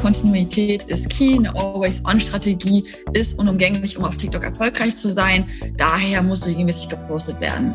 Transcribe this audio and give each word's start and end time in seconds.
Kontinuität 0.00 0.84
ist 0.84 1.10
key, 1.10 1.36
eine 1.36 1.54
Always-On-Strategie 1.54 2.84
ist 3.12 3.38
unumgänglich, 3.38 3.98
um 3.98 4.04
auf 4.04 4.16
TikTok 4.16 4.42
erfolgreich 4.42 4.96
zu 4.96 5.10
sein. 5.10 5.46
Daher 5.76 6.22
muss 6.22 6.46
regelmäßig 6.46 6.88
gepostet 6.88 7.38
werden. 7.38 7.74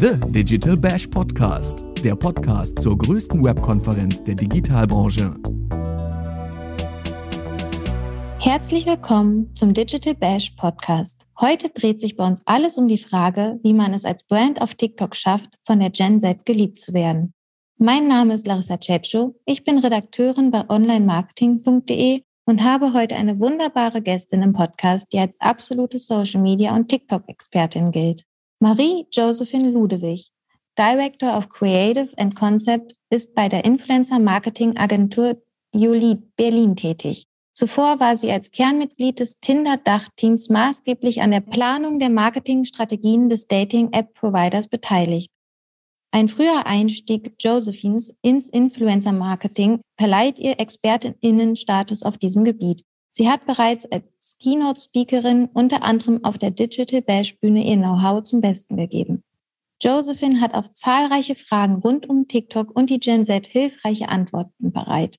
The 0.00 0.18
Digital 0.28 0.78
Bash 0.78 1.06
Podcast, 1.08 1.84
der 2.02 2.16
Podcast 2.16 2.80
zur 2.80 2.96
größten 2.96 3.44
Webkonferenz 3.44 4.24
der 4.24 4.34
Digitalbranche. 4.34 5.34
Herzlich 8.38 8.86
willkommen 8.86 9.54
zum 9.54 9.74
Digital 9.74 10.14
Bash 10.14 10.52
Podcast. 10.56 11.20
Heute 11.38 11.68
dreht 11.68 12.00
sich 12.00 12.16
bei 12.16 12.26
uns 12.26 12.40
alles 12.46 12.78
um 12.78 12.88
die 12.88 12.96
Frage, 12.96 13.58
wie 13.62 13.74
man 13.74 13.92
es 13.92 14.06
als 14.06 14.22
Brand 14.22 14.62
auf 14.62 14.74
TikTok 14.74 15.14
schafft, 15.16 15.50
von 15.64 15.80
der 15.80 15.90
Gen 15.90 16.18
Z 16.18 16.46
geliebt 16.46 16.80
zu 16.80 16.94
werden. 16.94 17.34
Mein 17.78 18.06
Name 18.06 18.34
ist 18.34 18.46
Larissa 18.46 18.78
Cecho. 18.80 19.34
Ich 19.44 19.64
bin 19.64 19.78
Redakteurin 19.78 20.50
bei 20.50 20.68
onlinemarketing.de 20.68 22.22
und 22.44 22.62
habe 22.62 22.92
heute 22.92 23.16
eine 23.16 23.40
wunderbare 23.40 24.02
Gästin 24.02 24.42
im 24.42 24.52
Podcast, 24.52 25.12
die 25.12 25.18
als 25.18 25.40
absolute 25.40 25.98
Social 25.98 26.40
Media 26.40 26.74
und 26.74 26.88
TikTok-Expertin 26.88 27.90
gilt. 27.90 28.24
Marie 28.60 29.06
Josephine 29.10 29.70
Ludewig, 29.70 30.30
Director 30.78 31.36
of 31.36 31.48
Creative 31.48 32.08
and 32.16 32.36
Concept, 32.36 32.94
ist 33.10 33.34
bei 33.34 33.48
der 33.48 33.64
Influencer 33.64 34.18
Marketing 34.18 34.76
Agentur 34.76 35.42
Juli 35.74 36.18
Berlin 36.36 36.76
tätig. 36.76 37.26
Zuvor 37.54 38.00
war 38.00 38.16
sie 38.16 38.30
als 38.32 38.50
Kernmitglied 38.50 39.20
des 39.20 39.40
Tinder-Dachteams 39.40 40.48
maßgeblich 40.48 41.20
an 41.20 41.32
der 41.32 41.40
Planung 41.40 41.98
der 41.98 42.08
Marketingstrategien 42.08 43.28
des 43.28 43.46
Dating-App-Providers 43.46 44.68
beteiligt. 44.68 45.30
Ein 46.14 46.28
früher 46.28 46.66
Einstieg 46.66 47.32
Josephines 47.40 48.14
ins 48.20 48.46
Influencer-Marketing 48.46 49.80
verleiht 49.96 50.38
ihr 50.38 50.60
Expertinnenstatus 50.60 52.02
auf 52.02 52.18
diesem 52.18 52.44
Gebiet. 52.44 52.84
Sie 53.10 53.30
hat 53.30 53.46
bereits 53.46 53.90
als 53.90 54.36
Keynote-Speakerin 54.38 55.48
unter 55.54 55.82
anderem 55.82 56.22
auf 56.22 56.36
der 56.36 56.50
Digital 56.50 57.00
Bash 57.00 57.38
Bühne 57.40 57.66
ihr 57.66 57.76
Know-how 57.76 58.22
zum 58.22 58.42
Besten 58.42 58.76
gegeben. 58.76 59.22
Josephine 59.80 60.42
hat 60.42 60.52
auf 60.52 60.74
zahlreiche 60.74 61.34
Fragen 61.34 61.76
rund 61.76 62.08
um 62.08 62.28
TikTok 62.28 62.76
und 62.76 62.90
die 62.90 63.00
Gen 63.00 63.24
Z 63.24 63.46
hilfreiche 63.46 64.10
Antworten 64.10 64.70
bereit. 64.70 65.16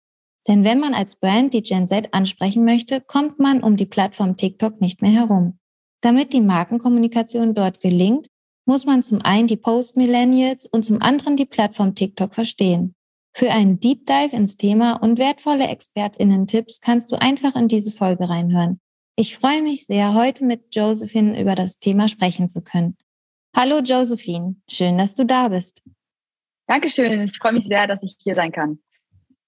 Denn 0.48 0.64
wenn 0.64 0.80
man 0.80 0.94
als 0.94 1.16
Brand 1.16 1.54
die 1.54 1.64
Gen 1.64 1.88
Z 1.88 2.14
ansprechen 2.14 2.66
möchte, 2.66 3.02
kommt 3.02 3.40
man 3.40 3.64
um 3.64 3.78
die 3.78 3.88
Plattform 3.88 4.38
TikTok 4.38 4.80
nicht 4.80 5.02
mehr 5.02 5.12
herum. 5.12 5.58
Damit 6.02 6.34
die 6.34 6.42
Markenkommunikation 6.42 7.56
dort 7.56 7.80
gelingt, 7.80 8.28
muss 8.66 8.86
man 8.86 9.04
zum 9.04 9.22
einen 9.22 9.48
die 9.48 9.58
Post-Millennials 9.58 10.66
und 10.66 10.86
zum 10.86 11.02
anderen 11.02 11.36
die 11.36 11.46
Plattform 11.46 11.96
TikTok 11.96 12.34
verstehen. 12.34 12.96
Für 13.36 13.52
einen 13.52 13.80
Deep 13.80 14.06
Dive 14.06 14.36
ins 14.36 14.58
Thema 14.58 14.94
und 14.94 15.18
wertvolle 15.18 15.68
ExpertInnen-Tipps 15.68 16.80
kannst 16.80 17.12
du 17.12 17.20
einfach 17.20 17.56
in 17.56 17.68
diese 17.68 17.92
Folge 17.92 18.30
reinhören. 18.30 18.80
Ich 19.16 19.38
freue 19.38 19.62
mich 19.62 19.86
sehr, 19.86 20.14
heute 20.14 20.46
mit 20.46 20.76
Josephine 20.76 21.40
über 21.40 21.56
das 21.56 21.80
Thema 21.80 22.08
sprechen 22.08 22.48
zu 22.48 22.62
können. 22.62 22.98
Hallo 23.56 23.80
Josephine, 23.80 24.56
schön, 24.70 24.98
dass 24.98 25.16
du 25.16 25.26
da 25.26 25.50
bist. 25.50 25.84
Dankeschön, 26.68 27.22
ich 27.22 27.38
freue 27.38 27.54
mich 27.54 27.66
sehr, 27.66 27.88
dass 27.88 28.02
ich 28.02 28.16
hier 28.20 28.36
sein 28.36 28.52
kann. 28.52 28.80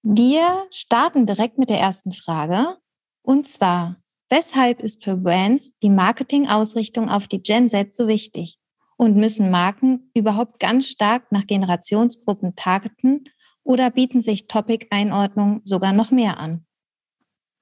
Wir 0.02 0.66
starten 0.70 1.26
direkt 1.26 1.58
mit 1.58 1.70
der 1.70 1.80
ersten 1.80 2.12
Frage. 2.12 2.76
Und 3.22 3.46
zwar, 3.46 3.96
weshalb 4.28 4.80
ist 4.80 5.02
für 5.02 5.16
Brands 5.16 5.76
die 5.78 5.90
Marketingausrichtung 5.90 7.08
auf 7.08 7.26
die 7.26 7.42
Gen 7.42 7.68
Z 7.68 7.94
so 7.94 8.06
wichtig? 8.06 8.58
Und 8.96 9.16
müssen 9.16 9.50
Marken 9.50 10.10
überhaupt 10.14 10.58
ganz 10.58 10.88
stark 10.88 11.30
nach 11.30 11.46
Generationsgruppen 11.46 12.56
targeten 12.56 13.24
oder 13.62 13.90
bieten 13.90 14.20
sich 14.20 14.46
Topic-Einordnungen 14.46 15.60
sogar 15.64 15.92
noch 15.92 16.10
mehr 16.10 16.38
an? 16.38 16.64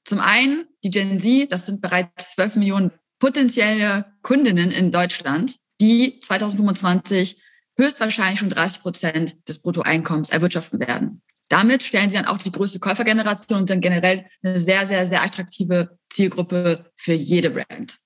Zum 0.05 0.21
einen, 0.21 0.67
die 0.85 0.91
Gen 0.91 1.19
Z, 1.19 1.51
das 1.51 1.67
sind 1.67 1.81
bereits 1.81 2.35
12 2.35 2.57
Millionen 2.57 2.93
potenzielle 3.19 4.07
Kundinnen 4.23 4.71
in 4.71 4.91
Deutschland, 4.91 5.57
die 5.81 6.21
2025 6.21 7.43
höchstwahrscheinlich 7.77 8.39
schon 8.39 8.51
30 8.51 8.83
Prozent 8.83 9.49
des 9.49 9.61
Bruttoeinkommens 9.61 10.31
erwirtschaften 10.31 10.79
werden. 10.79 11.23
Damit 11.49 11.83
stellen 11.83 12.11
sie 12.11 12.17
dann 12.17 12.27
auch 12.27 12.39
die 12.39 12.53
größte 12.53 12.79
Käufergeneration 12.79 13.61
und 13.61 13.69
sind 13.69 13.81
generell 13.81 14.27
eine 14.43 14.59
sehr, 14.59 14.87
sehr, 14.87 15.07
sehr 15.07 15.23
attraktive 15.23 15.99
Zielgruppe 16.11 16.91
für 16.97 17.13
jede 17.13 17.51
Brand. 17.51 17.99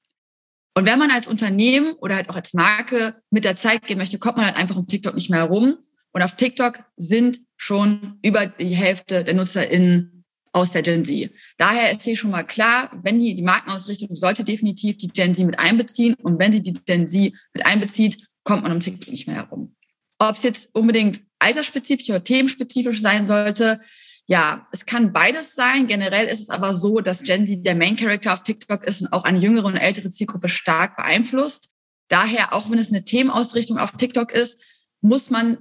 Und 0.78 0.86
wenn 0.86 1.00
man 1.00 1.10
als 1.10 1.26
Unternehmen 1.26 1.94
oder 1.94 2.14
halt 2.14 2.30
auch 2.30 2.36
als 2.36 2.54
Marke 2.54 3.20
mit 3.30 3.44
der 3.44 3.56
Zeit 3.56 3.84
gehen 3.84 3.98
möchte, 3.98 4.20
kommt 4.20 4.36
man 4.36 4.46
halt 4.46 4.54
einfach 4.54 4.76
um 4.76 4.86
TikTok 4.86 5.16
nicht 5.16 5.28
mehr 5.28 5.40
herum. 5.40 5.76
Und 6.12 6.22
auf 6.22 6.36
TikTok 6.36 6.84
sind 6.96 7.40
schon 7.56 8.20
über 8.22 8.46
die 8.46 8.76
Hälfte 8.76 9.24
der 9.24 9.34
NutzerInnen 9.34 10.24
aus 10.52 10.70
der 10.70 10.82
Gen 10.82 11.04
Z. 11.04 11.32
Daher 11.56 11.90
ist 11.90 12.02
hier 12.02 12.16
schon 12.16 12.30
mal 12.30 12.44
klar, 12.44 12.92
wenn 13.02 13.18
die, 13.18 13.34
die 13.34 13.42
Markenausrichtung 13.42 14.14
sollte 14.14 14.44
definitiv 14.44 14.98
die 14.98 15.08
Gen 15.08 15.34
Z 15.34 15.46
mit 15.46 15.58
einbeziehen. 15.58 16.14
Und 16.22 16.38
wenn 16.38 16.52
sie 16.52 16.62
die 16.62 16.74
Gen 16.86 17.08
Z 17.08 17.32
mit 17.52 17.66
einbezieht, 17.66 18.28
kommt 18.44 18.62
man 18.62 18.70
um 18.70 18.78
TikTok 18.78 19.08
nicht 19.08 19.26
mehr 19.26 19.34
herum. 19.34 19.74
Ob 20.20 20.36
es 20.36 20.44
jetzt 20.44 20.72
unbedingt 20.76 21.22
altersspezifisch 21.40 22.08
oder 22.08 22.22
themenspezifisch 22.22 23.00
sein 23.00 23.26
sollte, 23.26 23.80
ja, 24.28 24.68
es 24.72 24.84
kann 24.84 25.12
beides 25.14 25.54
sein. 25.54 25.86
Generell 25.86 26.26
ist 26.26 26.40
es 26.40 26.50
aber 26.50 26.74
so, 26.74 27.00
dass 27.00 27.22
Gen 27.22 27.46
Z 27.46 27.64
der 27.64 27.74
Main 27.74 27.96
Character 27.96 28.34
auf 28.34 28.42
TikTok 28.42 28.84
ist 28.84 29.00
und 29.00 29.12
auch 29.12 29.24
eine 29.24 29.38
jüngere 29.38 29.64
und 29.64 29.76
ältere 29.76 30.10
Zielgruppe 30.10 30.50
stark 30.50 30.96
beeinflusst. 30.96 31.70
Daher, 32.08 32.52
auch 32.52 32.70
wenn 32.70 32.78
es 32.78 32.90
eine 32.90 33.04
Themenausrichtung 33.04 33.78
auf 33.78 33.92
TikTok 33.92 34.30
ist, 34.32 34.60
muss 35.00 35.30
man 35.30 35.58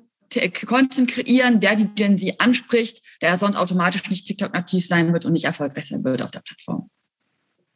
Content 0.66 1.10
kreieren, 1.10 1.62
der 1.62 1.78
die 1.78 1.88
Gen 1.88 2.18
Z 2.18 2.42
anspricht, 2.42 3.02
der 3.22 3.38
sonst 3.38 3.56
automatisch 3.56 4.10
nicht 4.10 4.28
TikTok 4.28 4.54
nativ 4.54 4.86
sein 4.86 5.14
wird 5.14 5.24
und 5.24 5.32
nicht 5.32 5.46
erfolgreich 5.46 5.88
sein 5.88 6.04
wird 6.04 6.22
auf 6.22 6.32
der 6.32 6.42
Plattform. 6.42 6.90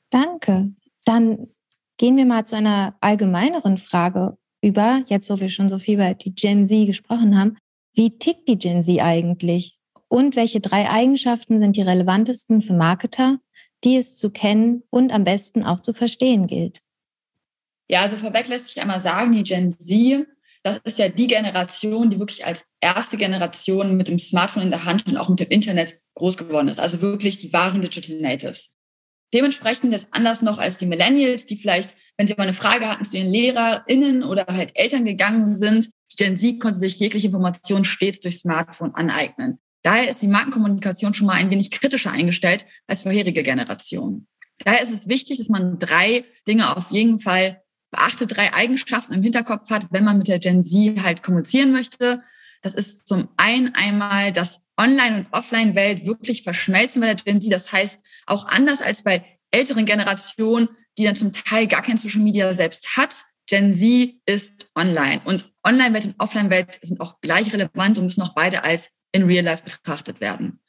Danke. 0.10 0.74
Dann 1.06 1.48
gehen 1.96 2.18
wir 2.18 2.26
mal 2.26 2.46
zu 2.46 2.58
einer 2.58 2.98
allgemeineren 3.00 3.78
Frage 3.78 4.38
über, 4.62 5.06
jetzt 5.08 5.30
wo 5.30 5.40
wir 5.40 5.48
schon 5.48 5.70
so 5.70 5.80
viel 5.80 5.94
über 5.94 6.14
die 6.14 6.36
Gen 6.36 6.66
Z 6.66 6.86
gesprochen 6.86 7.40
haben. 7.40 7.58
Wie 7.94 8.18
tickt 8.18 8.50
die 8.50 8.58
Gen 8.58 8.84
Z 8.84 9.00
eigentlich? 9.00 9.78
Und 10.12 10.36
welche 10.36 10.60
drei 10.60 10.90
Eigenschaften 10.90 11.62
sind 11.62 11.78
die 11.78 11.84
relevantesten 11.84 12.62
für 12.62 12.74
Marketer, 12.74 13.40
die 13.86 13.96
es 13.96 14.18
zu 14.18 14.30
kennen 14.30 14.84
und 14.90 15.14
am 15.14 15.24
besten 15.24 15.64
auch 15.64 15.82
zu 15.82 15.94
verstehen 15.94 16.48
gilt? 16.48 16.82
Ja, 17.88 18.02
also 18.02 18.18
vorweg 18.18 18.50
lässt 18.50 18.68
sich 18.68 18.82
einmal 18.82 19.00
sagen, 19.00 19.32
die 19.32 19.44
Gen 19.44 19.72
Z, 19.72 20.28
das 20.64 20.80
ist 20.80 21.00
ja 21.00 21.08
die 21.08 21.28
Generation, 21.28 22.10
die 22.10 22.20
wirklich 22.20 22.46
als 22.46 22.68
erste 22.82 23.16
Generation 23.16 23.96
mit 23.96 24.10
dem 24.10 24.20
Smartphone 24.20 24.64
in 24.64 24.72
der 24.72 24.84
Hand 24.84 25.08
und 25.08 25.16
auch 25.16 25.30
mit 25.30 25.40
dem 25.40 25.50
Internet 25.50 25.98
groß 26.16 26.36
geworden 26.36 26.68
ist. 26.68 26.82
Also 26.82 27.00
wirklich 27.00 27.38
die 27.38 27.54
wahren 27.54 27.80
Digital 27.80 28.20
Natives. 28.20 28.76
Dementsprechend 29.34 29.94
ist 29.94 30.10
anders 30.12 30.42
noch 30.42 30.58
als 30.58 30.76
die 30.76 30.88
Millennials, 30.88 31.46
die 31.46 31.56
vielleicht, 31.56 31.96
wenn 32.18 32.28
sie 32.28 32.36
mal 32.36 32.44
eine 32.44 32.54
Frage 32.54 32.90
hatten 32.90 33.06
zu 33.06 33.16
ihren 33.16 33.32
LehrerInnen 33.32 34.26
oder 34.26 34.46
halt 34.48 34.74
Eltern 34.76 35.06
gegangen 35.06 35.48
sind, 35.48 35.90
Gen 36.18 36.36
Z 36.36 36.60
konnte 36.60 36.78
sich 36.78 37.00
jegliche 37.00 37.28
Information 37.28 37.86
stets 37.86 38.20
durch 38.20 38.40
Smartphone 38.40 38.94
aneignen. 38.94 39.58
Daher 39.84 40.10
ist 40.10 40.22
die 40.22 40.28
Markenkommunikation 40.28 41.14
schon 41.14 41.28
mal 41.28 41.34
ein 41.34 41.50
wenig 41.50 41.72
kritischer 41.72 42.12
eingestellt 42.12 42.66
als 42.88 43.02
vorherige 43.02 43.44
Generationen. 43.44 44.28
Daher 44.60 44.82
ist 44.82 44.92
es 44.92 45.08
wichtig, 45.08 45.40
dass 45.40 45.50
man 45.50 45.80
drei 45.80 46.24
Dinge 46.48 46.76
auf 46.76 46.92
jeden 46.92 47.20
Fall 47.20 47.62
beachtet, 47.90 48.36
drei 48.36 48.54
Eigenschaften 48.54 49.14
im 49.14 49.24
Hinterkopf 49.24 49.70
hat, 49.70 49.88
wenn 49.92 50.04
man 50.04 50.18
mit 50.18 50.28
der 50.28 50.40
Gen 50.40 50.64
Z 50.64 51.02
halt 51.04 51.24
kommunizieren 51.24 51.72
möchte. 51.72 52.22
Das 52.62 52.76
ist 52.76 53.08
zum 53.08 53.30
einen 53.38 53.74
einmal, 53.74 54.32
dass 54.32 54.62
Online- 54.78 55.18
und 55.18 55.28
Offline-Welt 55.34 56.06
wirklich 56.06 56.44
verschmelzen 56.44 57.02
bei 57.02 57.14
der 57.14 57.16
Gen 57.16 57.42
Z. 57.42 57.52
Das 57.52 57.72
heißt, 57.72 58.02
auch 58.28 58.48
anders 58.48 58.82
als 58.82 59.04
bei 59.04 59.26
älteren 59.50 59.86
Generationen, 59.86 60.70
die 60.98 61.04
dann 61.04 61.16
zum 61.16 61.34
Teil 61.34 61.68
gar 61.68 61.82
kein 61.82 61.98
Social 61.98 62.22
Media 62.22 62.54
selbst 62.54 62.96
hat, 62.96 63.14
Gen 63.48 63.74
Z 63.74 64.16
ist 64.26 64.68
online. 64.76 65.22
Und 65.26 65.52
Online-Welt 65.66 66.06
und 66.06 66.16
Offline-Welt 66.20 66.80
sind 66.82 67.02
auch 67.02 67.20
gleich 67.20 67.52
relevant 67.52 67.98
und 67.98 68.06
müssen 68.06 68.22
auch 68.22 68.36
beide 68.36 68.64
als 68.64 68.92
in 69.12 69.24
Real 69.24 69.46
Life 69.46 69.64
betrachtet 69.64 70.22
werden. 70.22 70.60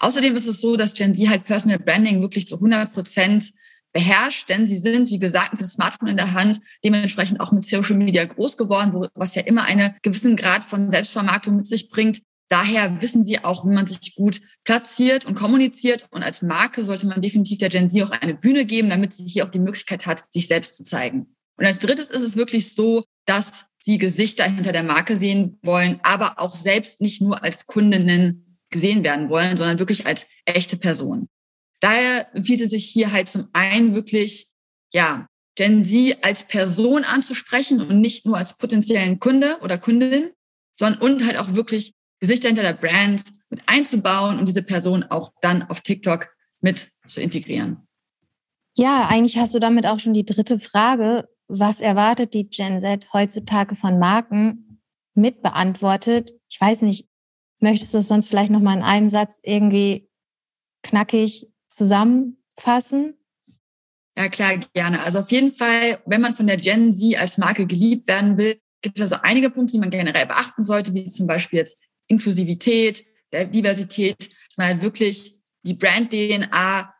Außerdem 0.00 0.34
ist 0.36 0.48
es 0.48 0.60
so, 0.60 0.76
dass 0.76 0.94
Gen 0.94 1.14
Z 1.14 1.28
halt 1.28 1.44
Personal 1.44 1.78
Branding 1.78 2.20
wirklich 2.22 2.46
zu 2.46 2.56
100 2.56 2.92
Prozent 2.92 3.52
beherrscht, 3.92 4.48
denn 4.48 4.66
sie 4.66 4.78
sind, 4.78 5.10
wie 5.10 5.18
gesagt, 5.18 5.52
mit 5.52 5.60
dem 5.60 5.66
Smartphone 5.66 6.08
in 6.08 6.16
der 6.16 6.32
Hand, 6.32 6.60
dementsprechend 6.82 7.40
auch 7.40 7.52
mit 7.52 7.64
Social 7.64 7.96
Media 7.96 8.24
groß 8.24 8.56
geworden, 8.56 8.92
wo, 8.94 9.06
was 9.14 9.34
ja 9.34 9.42
immer 9.42 9.64
einen 9.64 9.94
gewissen 10.02 10.34
Grad 10.36 10.64
von 10.64 10.90
Selbstvermarktung 10.90 11.56
mit 11.56 11.66
sich 11.66 11.88
bringt. 11.88 12.22
Daher 12.48 13.00
wissen 13.00 13.24
sie 13.24 13.44
auch, 13.44 13.64
wie 13.64 13.74
man 13.74 13.86
sich 13.86 14.14
gut 14.14 14.40
platziert 14.64 15.24
und 15.24 15.34
kommuniziert. 15.34 16.06
Und 16.10 16.22
als 16.22 16.42
Marke 16.42 16.84
sollte 16.84 17.06
man 17.06 17.20
definitiv 17.20 17.58
der 17.58 17.68
Gen 17.68 17.90
Z 17.90 18.02
auch 18.02 18.10
eine 18.10 18.34
Bühne 18.34 18.64
geben, 18.64 18.90
damit 18.90 19.12
sie 19.12 19.24
hier 19.24 19.46
auch 19.46 19.50
die 19.50 19.58
Möglichkeit 19.58 20.06
hat, 20.06 20.24
sich 20.30 20.48
selbst 20.48 20.76
zu 20.76 20.84
zeigen. 20.84 21.34
Und 21.56 21.66
als 21.66 21.78
drittes 21.78 22.10
ist 22.10 22.22
es 22.22 22.36
wirklich 22.36 22.74
so, 22.74 23.04
dass 23.26 23.66
sie 23.82 23.98
Gesichter 23.98 24.44
hinter 24.44 24.72
der 24.72 24.84
Marke 24.84 25.16
sehen 25.16 25.58
wollen, 25.62 25.98
aber 26.02 26.38
auch 26.38 26.54
selbst 26.54 27.00
nicht 27.00 27.20
nur 27.20 27.42
als 27.42 27.66
Kundinnen 27.66 28.58
gesehen 28.70 29.02
werden 29.02 29.28
wollen, 29.28 29.56
sondern 29.56 29.78
wirklich 29.78 30.06
als 30.06 30.26
echte 30.44 30.76
Person. 30.76 31.28
Daher 31.80 32.32
empfiehlt 32.34 32.60
es 32.60 32.70
sich 32.70 32.84
hier 32.86 33.12
halt 33.12 33.28
zum 33.28 33.48
einen 33.52 33.94
wirklich, 33.94 34.48
ja, 34.92 35.26
Gen 35.56 35.84
Z 35.84 36.16
als 36.22 36.44
Person 36.44 37.04
anzusprechen 37.04 37.82
und 37.82 38.00
nicht 38.00 38.24
nur 38.24 38.38
als 38.38 38.56
potenziellen 38.56 39.18
Kunde 39.18 39.58
oder 39.60 39.76
Kundin, 39.76 40.30
sondern 40.78 41.02
und 41.02 41.26
halt 41.26 41.36
auch 41.36 41.54
wirklich 41.54 41.92
Gesichter 42.20 42.48
hinter 42.48 42.62
der 42.62 42.72
Brand 42.72 43.24
mit 43.50 43.60
einzubauen 43.66 44.38
und 44.38 44.48
diese 44.48 44.62
Person 44.62 45.02
auch 45.02 45.32
dann 45.42 45.64
auf 45.64 45.80
TikTok 45.80 46.28
mit 46.60 46.88
zu 47.06 47.20
integrieren. 47.20 47.86
Ja, 48.76 49.08
eigentlich 49.08 49.36
hast 49.36 49.52
du 49.52 49.58
damit 49.58 49.86
auch 49.86 50.00
schon 50.00 50.14
die 50.14 50.24
dritte 50.24 50.58
Frage. 50.58 51.28
Was 51.54 51.82
erwartet 51.82 52.32
die 52.32 52.48
Gen 52.48 52.80
Z 52.80 53.12
heutzutage 53.12 53.74
von 53.74 53.98
Marken 53.98 54.80
mit 55.14 55.42
beantwortet? 55.42 56.32
Ich 56.48 56.58
weiß 56.58 56.80
nicht, 56.80 57.06
möchtest 57.60 57.92
du 57.92 57.98
es 57.98 58.08
sonst 58.08 58.28
vielleicht 58.28 58.50
nochmal 58.50 58.78
in 58.78 58.82
einem 58.82 59.10
Satz 59.10 59.38
irgendwie 59.44 60.08
knackig 60.82 61.46
zusammenfassen? 61.68 63.18
Ja, 64.16 64.30
klar, 64.30 64.60
gerne. 64.72 65.02
Also 65.02 65.18
auf 65.18 65.30
jeden 65.30 65.52
Fall, 65.52 66.00
wenn 66.06 66.22
man 66.22 66.34
von 66.34 66.46
der 66.46 66.56
Gen 66.56 66.94
Z 66.94 67.18
als 67.18 67.36
Marke 67.36 67.66
geliebt 67.66 68.06
werden 68.08 68.38
will, 68.38 68.58
gibt 68.80 68.98
es 68.98 69.12
also 69.12 69.22
einige 69.22 69.50
Punkte, 69.50 69.72
die 69.72 69.78
man 69.78 69.90
generell 69.90 70.24
beachten 70.24 70.62
sollte, 70.62 70.94
wie 70.94 71.06
zum 71.08 71.26
Beispiel 71.26 71.58
jetzt 71.58 71.78
Inklusivität, 72.06 73.04
Diversität, 73.30 74.32
dass 74.48 74.56
man 74.56 74.68
halt 74.68 74.82
wirklich 74.82 75.38
die 75.66 75.74
Brand-DNA 75.74 76.94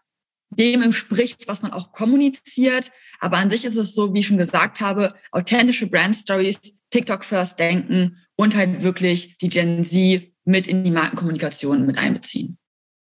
dem 0.58 0.82
entspricht, 0.82 1.48
was 1.48 1.62
man 1.62 1.72
auch 1.72 1.92
kommuniziert. 1.92 2.90
Aber 3.20 3.38
an 3.38 3.50
sich 3.50 3.64
ist 3.64 3.76
es 3.76 3.94
so, 3.94 4.14
wie 4.14 4.20
ich 4.20 4.26
schon 4.26 4.38
gesagt 4.38 4.80
habe, 4.80 5.14
authentische 5.30 5.86
Brand 5.86 6.16
Stories, 6.16 6.60
TikTok 6.90 7.24
First 7.24 7.58
denken 7.58 8.18
und 8.36 8.56
halt 8.56 8.82
wirklich 8.82 9.36
die 9.38 9.48
Gen 9.48 9.84
Z 9.84 10.32
mit 10.44 10.66
in 10.66 10.84
die 10.84 10.90
Markenkommunikation 10.90 11.86
mit 11.86 11.98
einbeziehen. 11.98 12.58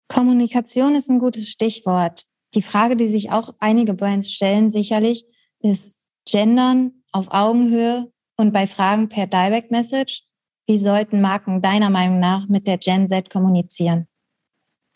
Kommunikation 0.08 0.94
ist 0.94 1.08
ein 1.10 1.18
gutes 1.18 1.48
Stichwort. 1.48 2.24
Die 2.54 2.62
Frage, 2.62 2.96
die 2.96 3.06
sich 3.06 3.30
auch 3.30 3.54
einige 3.60 3.94
Brands 3.94 4.32
stellen, 4.32 4.70
sicherlich, 4.70 5.24
ist 5.60 5.98
Gendern 6.24 6.92
auf 7.12 7.28
Augenhöhe 7.30 8.10
und 8.36 8.52
bei 8.52 8.66
Fragen 8.66 9.08
per 9.08 9.26
Direct 9.26 9.70
Message. 9.70 10.24
Wie 10.66 10.78
sollten 10.78 11.20
Marken 11.20 11.62
deiner 11.62 11.90
Meinung 11.90 12.20
nach 12.20 12.48
mit 12.48 12.66
der 12.66 12.78
Gen 12.78 13.06
Z 13.06 13.30
kommunizieren? 13.30 14.07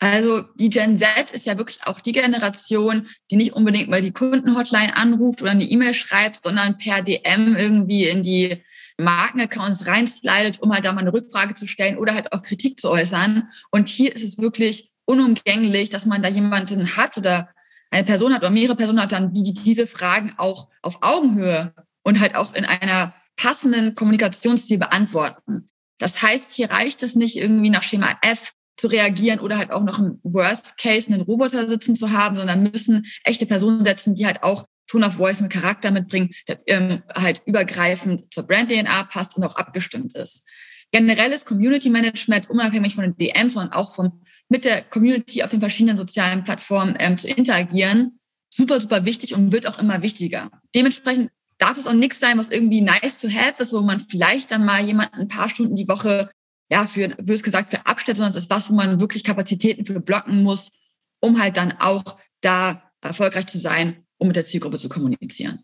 Also 0.03 0.41
die 0.55 0.69
Gen 0.69 0.97
Z 0.97 1.31
ist 1.31 1.45
ja 1.45 1.57
wirklich 1.57 1.79
auch 1.83 2.01
die 2.01 2.11
Generation, 2.11 3.07
die 3.31 3.37
nicht 3.37 3.53
unbedingt 3.53 3.87
mal 3.87 4.01
die 4.01 4.11
Kundenhotline 4.11 4.97
anruft 4.97 5.41
oder 5.41 5.51
eine 5.51 5.63
E-Mail 5.63 5.93
schreibt, 5.93 6.43
sondern 6.43 6.77
per 6.77 7.01
DM 7.01 7.55
irgendwie 7.55 8.09
in 8.09 8.21
die 8.21 8.61
Markenaccounts 8.97 9.87
reinslidet, 9.87 10.61
um 10.61 10.73
halt 10.73 10.83
da 10.83 10.91
mal 10.91 10.99
eine 10.99 11.13
Rückfrage 11.13 11.53
zu 11.53 11.67
stellen 11.67 11.97
oder 11.97 12.15
halt 12.15 12.33
auch 12.33 12.41
Kritik 12.41 12.77
zu 12.77 12.89
äußern. 12.89 13.47
Und 13.71 13.87
hier 13.87 14.13
ist 14.13 14.25
es 14.25 14.37
wirklich 14.39 14.91
unumgänglich, 15.05 15.89
dass 15.89 16.05
man 16.05 16.21
da 16.21 16.27
jemanden 16.27 16.97
hat 16.97 17.17
oder 17.17 17.47
eine 17.89 18.03
Person 18.03 18.33
hat 18.33 18.41
oder 18.41 18.51
mehrere 18.51 18.75
Personen 18.75 19.01
hat, 19.01 19.13
dann 19.13 19.31
die, 19.31 19.43
die 19.43 19.53
diese 19.53 19.87
Fragen 19.87 20.33
auch 20.35 20.67
auf 20.81 20.97
Augenhöhe 20.99 21.73
und 22.03 22.19
halt 22.19 22.35
auch 22.35 22.53
in 22.53 22.65
einer 22.65 23.15
passenden 23.37 23.95
Kommunikationsstil 23.95 24.79
beantworten. 24.79 25.69
Das 25.97 26.21
heißt, 26.21 26.51
hier 26.51 26.71
reicht 26.71 27.03
es 27.03 27.15
nicht 27.15 27.37
irgendwie 27.37 27.69
nach 27.69 27.83
Schema 27.83 28.17
F 28.21 28.51
zu 28.77 28.87
reagieren 28.87 29.39
oder 29.39 29.57
halt 29.57 29.71
auch 29.71 29.83
noch 29.83 29.99
im 29.99 30.19
Worst 30.23 30.77
Case 30.77 31.11
einen 31.11 31.21
Roboter 31.21 31.67
sitzen 31.69 31.95
zu 31.95 32.11
haben, 32.11 32.37
sondern 32.37 32.63
müssen 32.63 33.05
echte 33.23 33.45
Personen 33.45 33.83
setzen, 33.83 34.15
die 34.15 34.25
halt 34.25 34.43
auch 34.43 34.65
Tone 34.87 35.07
of 35.07 35.13
Voice 35.13 35.41
mit 35.41 35.51
Charakter 35.51 35.91
mitbringen, 35.91 36.31
der 36.47 36.59
ähm, 36.67 37.03
halt 37.13 37.41
übergreifend 37.45 38.33
zur 38.33 38.43
Brand 38.43 38.69
DNA 38.69 39.03
passt 39.03 39.35
und 39.35 39.43
auch 39.43 39.55
abgestimmt 39.55 40.15
ist. 40.15 40.45
Generelles 40.91 41.45
Community 41.45 41.89
Management, 41.89 42.49
unabhängig 42.49 42.95
von 42.95 43.03
den 43.03 43.17
DMs, 43.17 43.53
sondern 43.53 43.73
auch 43.73 43.95
vom, 43.95 44.21
mit 44.49 44.65
der 44.65 44.83
Community 44.83 45.43
auf 45.43 45.49
den 45.49 45.59
verschiedenen 45.59 45.97
sozialen 45.97 46.43
Plattformen 46.43 46.95
ähm, 46.99 47.17
zu 47.17 47.27
interagieren, 47.27 48.19
super, 48.53 48.79
super 48.79 49.05
wichtig 49.05 49.33
und 49.33 49.51
wird 49.51 49.65
auch 49.65 49.79
immer 49.79 50.01
wichtiger. 50.03 50.51
Dementsprechend 50.75 51.31
darf 51.57 51.77
es 51.77 51.87
auch 51.87 51.93
nichts 51.93 52.19
sein, 52.19 52.37
was 52.37 52.49
irgendwie 52.49 52.81
nice 52.81 53.19
to 53.19 53.29
have 53.29 53.61
ist, 53.61 53.73
wo 53.73 53.81
man 53.81 54.01
vielleicht 54.01 54.51
dann 54.51 54.65
mal 54.65 54.85
jemanden 54.85 55.15
ein 55.15 55.27
paar 55.27 55.49
Stunden 55.49 55.75
die 55.75 55.87
Woche, 55.87 56.29
ja, 56.69 56.87
für, 56.87 57.09
bös 57.09 57.43
gesagt, 57.43 57.71
für 57.71 57.85
abstellt, 57.85 58.17
sondern 58.17 58.31
es 58.31 58.43
ist 58.43 58.49
was, 58.49 58.69
wo 58.69 58.73
man 58.73 58.99
wirklich 58.99 59.23
Kapazitäten 59.23 59.85
für 59.85 59.99
blocken 59.99 60.43
muss, 60.43 60.71
um 61.19 61.39
halt 61.39 61.57
dann 61.57 61.73
auch 61.79 62.17
da 62.41 62.83
erfolgreich 63.01 63.47
zu 63.47 63.59
sein, 63.59 64.05
um 64.17 64.27
mit 64.27 64.35
der 64.35 64.45
Zielgruppe 64.45 64.77
zu 64.77 64.89
kommunizieren. 64.89 65.63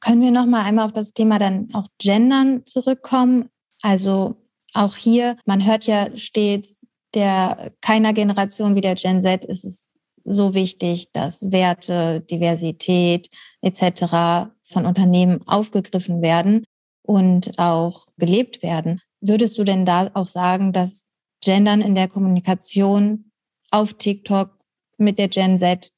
Können 0.00 0.20
wir 0.20 0.30
noch 0.30 0.46
mal 0.46 0.64
einmal 0.64 0.86
auf 0.86 0.92
das 0.92 1.12
Thema 1.12 1.38
dann 1.38 1.72
auch 1.74 1.86
Gendern 1.98 2.66
zurückkommen? 2.66 3.48
Also 3.82 4.36
auch 4.74 4.96
hier, 4.96 5.36
man 5.44 5.64
hört 5.64 5.86
ja 5.86 6.16
stets, 6.16 6.86
der 7.14 7.72
keiner 7.80 8.12
Generation 8.12 8.74
wie 8.74 8.80
der 8.80 8.94
Gen 8.94 9.22
Z 9.22 9.44
ist 9.44 9.64
es 9.64 9.92
so 10.24 10.54
wichtig, 10.54 11.12
dass 11.12 11.50
Werte, 11.52 12.20
Diversität 12.20 13.28
etc. 13.60 14.50
von 14.62 14.86
Unternehmen 14.86 15.46
aufgegriffen 15.46 16.22
werden 16.22 16.64
und 17.02 17.58
auch 17.58 18.06
gelebt 18.16 18.62
werden. 18.62 19.00
Würdest 19.22 19.56
du 19.56 19.64
denn 19.64 19.86
da 19.86 20.10
auch 20.14 20.26
sagen, 20.26 20.72
dass 20.72 21.06
Gendern 21.42 21.80
in 21.80 21.94
der 21.94 22.08
Kommunikation 22.08 23.30
auf 23.70 23.94
TikTok 23.94 24.58
mit 24.98 25.18
der 25.18 25.28
Gen 25.28 25.56
Z 25.56 25.92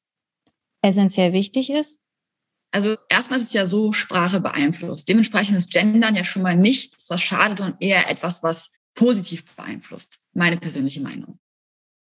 essentiell 0.82 1.32
wichtig 1.32 1.70
ist? 1.70 1.98
Also 2.70 2.96
erstmal 3.08 3.38
ist 3.38 3.46
es 3.46 3.52
ja 3.54 3.66
so, 3.66 3.92
Sprache 3.92 4.40
beeinflusst. 4.40 5.08
Dementsprechend 5.08 5.56
ist 5.56 5.70
Gendern 5.70 6.14
ja 6.14 6.24
schon 6.24 6.42
mal 6.42 6.56
nichts, 6.56 7.08
was 7.08 7.22
schadet, 7.22 7.58
sondern 7.58 7.78
eher 7.80 8.10
etwas, 8.10 8.42
was 8.42 8.70
positiv 8.94 9.44
beeinflusst. 9.56 10.18
Meine 10.34 10.58
persönliche 10.58 11.00
Meinung. 11.00 11.38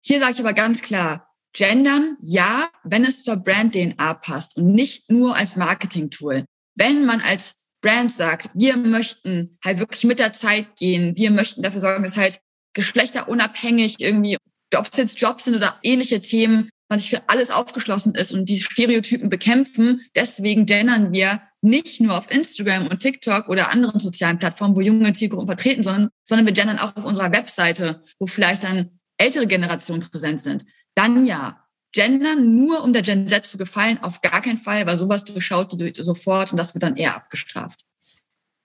Hier 0.05 0.21
sage 0.21 0.33
ich 0.33 0.41
aber 0.41 0.53
ganz 0.53 0.83
klar, 0.83 1.29
Gendern, 1.53 2.17
ja, 2.21 2.69
wenn 2.85 3.05
es 3.05 3.25
zur 3.25 3.37
Brand-DNA 3.37 4.15
passt 4.15 4.57
und 4.57 4.73
nicht 4.73 5.11
nur 5.11 5.35
als 5.35 5.57
Marketing-Tool. 5.57 6.45
Wenn 6.77 7.05
man 7.07 7.21
als 7.21 7.58
Brand 7.81 8.13
sagt, 8.13 8.51
wir 8.55 8.77
möchten 8.77 9.59
halt 9.65 9.79
wirklich 9.79 10.05
mit 10.05 10.19
der 10.19 10.33
Zeit 10.33 10.77
gehen, 10.77 11.17
wir 11.17 11.31
möchten 11.31 11.63
dafür 11.63 11.81
sorgen, 11.81 12.03
dass 12.03 12.17
halt 12.17 12.41
geschlechterunabhängig 12.75 13.97
irgendwie, 14.01 14.37
ob 14.75 14.89
es 14.91 14.99
jetzt 14.99 15.21
Jobs 15.21 15.45
sind 15.45 15.57
oder 15.57 15.79
ähnliche 15.83 16.21
Themen, 16.21 16.71
man 16.89 16.99
sich 16.99 17.11
für 17.11 17.23
alles 17.29 17.51
aufgeschlossen 17.51 18.15
ist 18.15 18.33
und 18.33 18.49
diese 18.49 18.63
Stereotypen 18.63 19.29
bekämpfen. 19.29 20.03
Deswegen 20.15 20.65
gendern 20.65 21.13
wir 21.13 21.43
nicht 21.61 22.01
nur 22.01 22.17
auf 22.17 22.31
Instagram 22.31 22.87
und 22.87 23.01
TikTok 23.01 23.49
oder 23.49 23.71
anderen 23.71 24.01
sozialen 24.01 24.39
Plattformen, 24.39 24.75
wo 24.75 24.81
junge 24.81 25.13
Zielgruppen 25.13 25.47
vertreten, 25.47 25.83
sondern, 25.83 26.09
sondern 26.27 26.47
wir 26.47 26.55
gendern 26.55 26.79
auch 26.79 26.97
auf 26.97 27.05
unserer 27.05 27.33
Webseite, 27.33 28.05
wo 28.19 28.27
vielleicht 28.27 28.65
dann 28.65 28.99
ältere 29.19 29.47
Generationen 29.47 30.01
präsent 30.01 30.41
sind. 30.41 30.65
Dann 30.95 31.27
ja. 31.27 31.65
Gendern 31.93 32.55
nur 32.55 32.85
um 32.85 32.93
der 32.93 33.03
Gen 33.03 33.29
Z 33.29 33.47
zu 33.47 33.57
gefallen, 33.57 33.99
auf 34.03 34.21
gar 34.21 34.41
keinen 34.41 34.59
Fall, 34.59 34.87
weil 34.87 34.97
sowas 34.97 35.25
durchschaut 35.25 35.73
die 35.73 35.93
sofort 36.03 36.53
und 36.53 36.59
das 36.59 36.75
wird 36.75 36.83
dann 36.83 36.97
eher 36.97 37.17
abgestraft. 37.17 37.85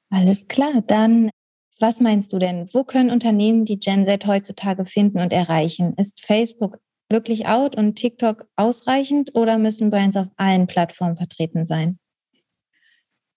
Alles 0.09 0.47
klar, 0.47 0.83
dann 0.85 1.29
was 1.79 1.99
meinst 1.99 2.31
du 2.31 2.39
denn? 2.39 2.69
Wo 2.73 2.83
können 2.83 3.09
Unternehmen 3.09 3.65
die 3.65 3.79
Gen 3.79 4.05
Z 4.05 4.25
heutzutage 4.25 4.85
finden 4.85 5.19
und 5.19 5.33
erreichen? 5.33 5.93
Ist 5.97 6.25
Facebook 6.25 6.79
wirklich 7.09 7.47
out 7.47 7.75
und 7.75 7.95
TikTok 7.95 8.45
ausreichend 8.55 9.35
oder 9.35 9.57
müssen 9.57 9.89
Brands 9.89 10.15
auf 10.15 10.27
allen 10.37 10.67
Plattformen 10.67 11.17
vertreten 11.17 11.65
sein? 11.65 11.99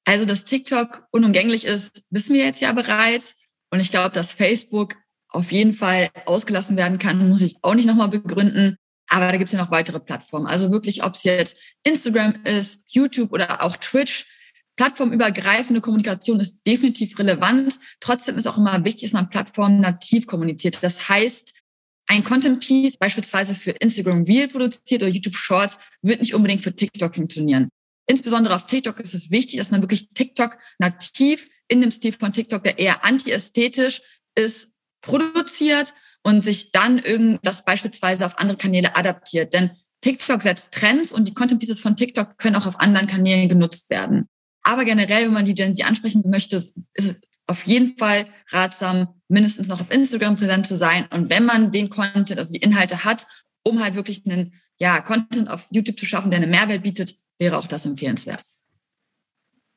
Also, 0.04 0.24
dass 0.24 0.44
TikTok 0.44 1.08
unumgänglich 1.10 1.64
ist, 1.64 2.04
wissen 2.10 2.34
wir 2.34 2.44
jetzt 2.44 2.60
ja 2.60 2.72
bereits. 2.72 3.36
Und 3.70 3.80
ich 3.80 3.90
glaube, 3.90 4.14
dass 4.14 4.32
Facebook 4.32 4.94
auf 5.28 5.50
jeden 5.50 5.72
Fall 5.72 6.08
ausgelassen 6.24 6.76
werden 6.76 6.98
kann, 6.98 7.28
muss 7.28 7.40
ich 7.40 7.56
auch 7.62 7.74
nicht 7.74 7.86
nochmal 7.86 8.08
begründen. 8.08 8.76
Aber 9.08 9.30
da 9.30 9.36
gibt 9.36 9.48
es 9.48 9.52
ja 9.52 9.62
noch 9.62 9.70
weitere 9.70 10.00
Plattformen. 10.00 10.46
Also 10.46 10.72
wirklich, 10.72 11.04
ob 11.04 11.14
es 11.14 11.24
jetzt 11.24 11.56
Instagram 11.84 12.34
ist, 12.44 12.82
YouTube 12.86 13.32
oder 13.32 13.62
auch 13.62 13.76
Twitch. 13.76 14.26
Plattformübergreifende 14.76 15.80
Kommunikation 15.80 16.40
ist 16.40 16.66
definitiv 16.66 17.18
relevant. 17.18 17.78
Trotzdem 18.00 18.36
ist 18.36 18.46
auch 18.46 18.58
immer 18.58 18.84
wichtig, 18.84 19.02
dass 19.02 19.12
man 19.12 19.30
Plattformen 19.30 19.80
nativ 19.80 20.26
kommuniziert. 20.26 20.78
Das 20.82 21.08
heißt, 21.08 21.54
ein 22.08 22.24
Content 22.24 22.60
Piece 22.60 22.96
beispielsweise 22.98 23.54
für 23.54 23.70
Instagram 23.72 24.24
Reel 24.24 24.48
produziert 24.48 25.02
oder 25.02 25.10
YouTube 25.10 25.34
Shorts 25.34 25.78
wird 26.02 26.20
nicht 26.20 26.34
unbedingt 26.34 26.62
für 26.62 26.74
TikTok 26.74 27.14
funktionieren. 27.14 27.68
Insbesondere 28.08 28.54
auf 28.54 28.66
TikTok 28.66 29.00
ist 29.00 29.14
es 29.14 29.30
wichtig, 29.30 29.58
dass 29.58 29.70
man 29.70 29.82
wirklich 29.82 30.08
TikTok 30.10 30.58
nativ 30.78 31.48
in 31.68 31.80
dem 31.80 31.90
Stil 31.90 32.12
von 32.12 32.32
TikTok, 32.32 32.62
der 32.62 32.78
eher 32.78 33.04
anti-ästhetisch 33.04 34.02
ist, 34.36 34.68
produziert 35.00 35.94
und 36.26 36.42
sich 36.42 36.72
dann 36.72 36.98
irgendwas 36.98 37.64
beispielsweise 37.64 38.26
auf 38.26 38.40
andere 38.40 38.58
Kanäle 38.58 38.96
adaptiert. 38.96 39.54
Denn 39.54 39.70
TikTok 40.00 40.42
setzt 40.42 40.72
Trends 40.72 41.12
und 41.12 41.28
die 41.28 41.34
Content 41.34 41.60
Pieces 41.60 41.78
von 41.78 41.94
TikTok 41.94 42.36
können 42.36 42.56
auch 42.56 42.66
auf 42.66 42.80
anderen 42.80 43.06
Kanälen 43.06 43.48
genutzt 43.48 43.90
werden. 43.90 44.28
Aber 44.64 44.84
generell, 44.84 45.26
wenn 45.26 45.32
man 45.32 45.44
die 45.44 45.54
Gen 45.54 45.72
Z 45.72 45.86
ansprechen 45.86 46.24
möchte, 46.26 46.56
ist 46.56 46.74
es 46.94 47.20
auf 47.46 47.64
jeden 47.68 47.96
Fall 47.96 48.26
ratsam, 48.50 49.14
mindestens 49.28 49.68
noch 49.68 49.80
auf 49.80 49.92
Instagram 49.92 50.34
präsent 50.34 50.66
zu 50.66 50.76
sein. 50.76 51.06
Und 51.12 51.30
wenn 51.30 51.44
man 51.44 51.70
den 51.70 51.90
Content, 51.90 52.36
also 52.36 52.52
die 52.52 52.58
Inhalte 52.58 53.04
hat, 53.04 53.28
um 53.62 53.80
halt 53.80 53.94
wirklich 53.94 54.26
einen 54.26 54.54
ja, 54.80 55.00
Content 55.02 55.48
auf 55.48 55.68
YouTube 55.70 55.96
zu 55.96 56.06
schaffen, 56.06 56.32
der 56.32 56.38
eine 56.38 56.48
Mehrwert 56.48 56.82
bietet, 56.82 57.14
wäre 57.38 57.56
auch 57.56 57.68
das 57.68 57.86
empfehlenswert. 57.86 58.42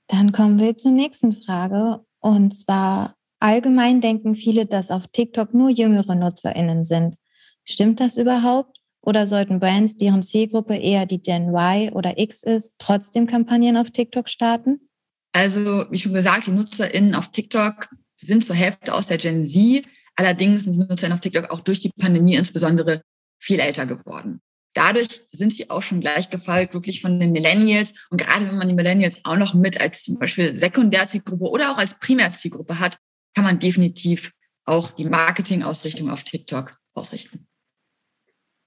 Dann 0.08 0.32
kommen 0.32 0.60
wir 0.60 0.75
zur 0.75 0.94
nächsten 0.94 1.32
Frage. 1.44 2.03
Und 2.22 2.58
zwar 2.58 3.18
allgemein 3.39 4.01
denken 4.01 4.36
viele, 4.36 4.65
dass 4.65 4.91
auf 4.91 5.08
TikTok 5.08 5.53
nur 5.53 5.69
jüngere 5.69 6.15
NutzerInnen 6.15 6.84
sind. 6.84 7.15
Stimmt 7.63 8.00
das 8.00 8.17
überhaupt? 8.17 8.77
Oder 9.01 9.27
sollten 9.27 9.60
Brands, 9.60 9.96
deren 9.96 10.24
Zielgruppe 10.24 10.75
eher 10.75 11.05
die 11.05 11.22
Gen 11.22 11.50
Y 11.53 11.89
oder 11.93 12.19
X 12.19 12.43
ist, 12.43 12.74
trotzdem 12.77 13.27
Kampagnen 13.27 13.77
auf 13.77 13.91
TikTok 13.91 14.27
starten? 14.29 14.89
Also, 15.31 15.86
wie 15.89 15.98
schon 15.98 16.13
gesagt, 16.13 16.48
die 16.48 16.51
NutzerInnen 16.51 17.15
auf 17.15 17.31
TikTok 17.31 17.89
sind 18.17 18.43
zur 18.43 18.55
Hälfte 18.55 18.93
aus 18.93 19.08
der 19.08 19.17
Gen 19.17 19.48
Z. 19.48 19.86
Allerdings 20.15 20.65
sind 20.65 20.74
die 20.75 20.79
Nutzer 20.79 21.13
auf 21.13 21.22
TikTok 21.22 21.50
auch 21.51 21.62
durch 21.62 21.79
die 21.79 21.91
Pandemie 21.98 22.36
insbesondere 22.36 23.01
viel 23.39 23.60
älter 23.60 23.86
geworden. 23.86 24.41
Dadurch 24.74 25.22
sind 25.31 25.53
sie 25.53 25.69
auch 25.69 25.81
schon 25.81 26.01
gleich 26.01 26.29
gefolgt, 26.29 26.74
wirklich 26.74 27.01
von 27.01 27.19
den 27.19 27.31
Millennials. 27.31 27.93
Und 28.10 28.22
gerade 28.22 28.48
wenn 28.48 28.58
man 28.58 28.67
die 28.67 28.74
Millennials 28.74 29.24
auch 29.24 29.38
noch 29.38 29.53
mit 29.53 29.79
als 29.79 30.03
zum 30.03 30.19
Beispiel 30.19 30.60
Sekundärzielgruppe 30.60 31.50
oder 31.50 31.72
auch 31.72 31.77
als 31.77 31.98
Primärzielgruppe 31.98 32.79
hat, 32.79 32.98
kann 33.39 33.46
man 33.46 33.60
definitiv 33.60 34.34
auch 34.65 34.91
die 34.91 35.05
Marketingausrichtung 35.05 36.10
auf 36.10 36.25
TikTok 36.25 36.77
ausrichten. 36.93 37.48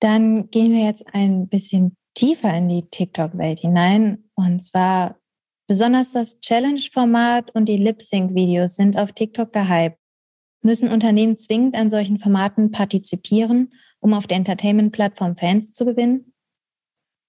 Dann 0.00 0.48
gehen 0.48 0.72
wir 0.72 0.86
jetzt 0.86 1.04
ein 1.12 1.46
bisschen 1.46 1.94
tiefer 2.14 2.56
in 2.56 2.70
die 2.70 2.88
TikTok-Welt 2.88 3.60
hinein. 3.60 4.30
Und 4.34 4.60
zwar 4.60 5.20
besonders 5.66 6.12
das 6.12 6.40
Challenge-Format 6.40 7.54
und 7.54 7.66
die 7.66 7.76
Lip-Sync-Videos 7.76 8.76
sind 8.76 8.96
auf 8.96 9.12
TikTok 9.12 9.52
gehypt. 9.52 9.98
Müssen 10.62 10.88
Unternehmen 10.88 11.36
zwingend 11.36 11.76
an 11.76 11.90
solchen 11.90 12.18
Formaten 12.18 12.70
partizipieren, 12.70 13.74
um 14.00 14.14
auf 14.14 14.26
der 14.26 14.38
Entertainment-Plattform 14.38 15.36
Fans 15.36 15.72
zu 15.72 15.84
gewinnen? 15.84 16.32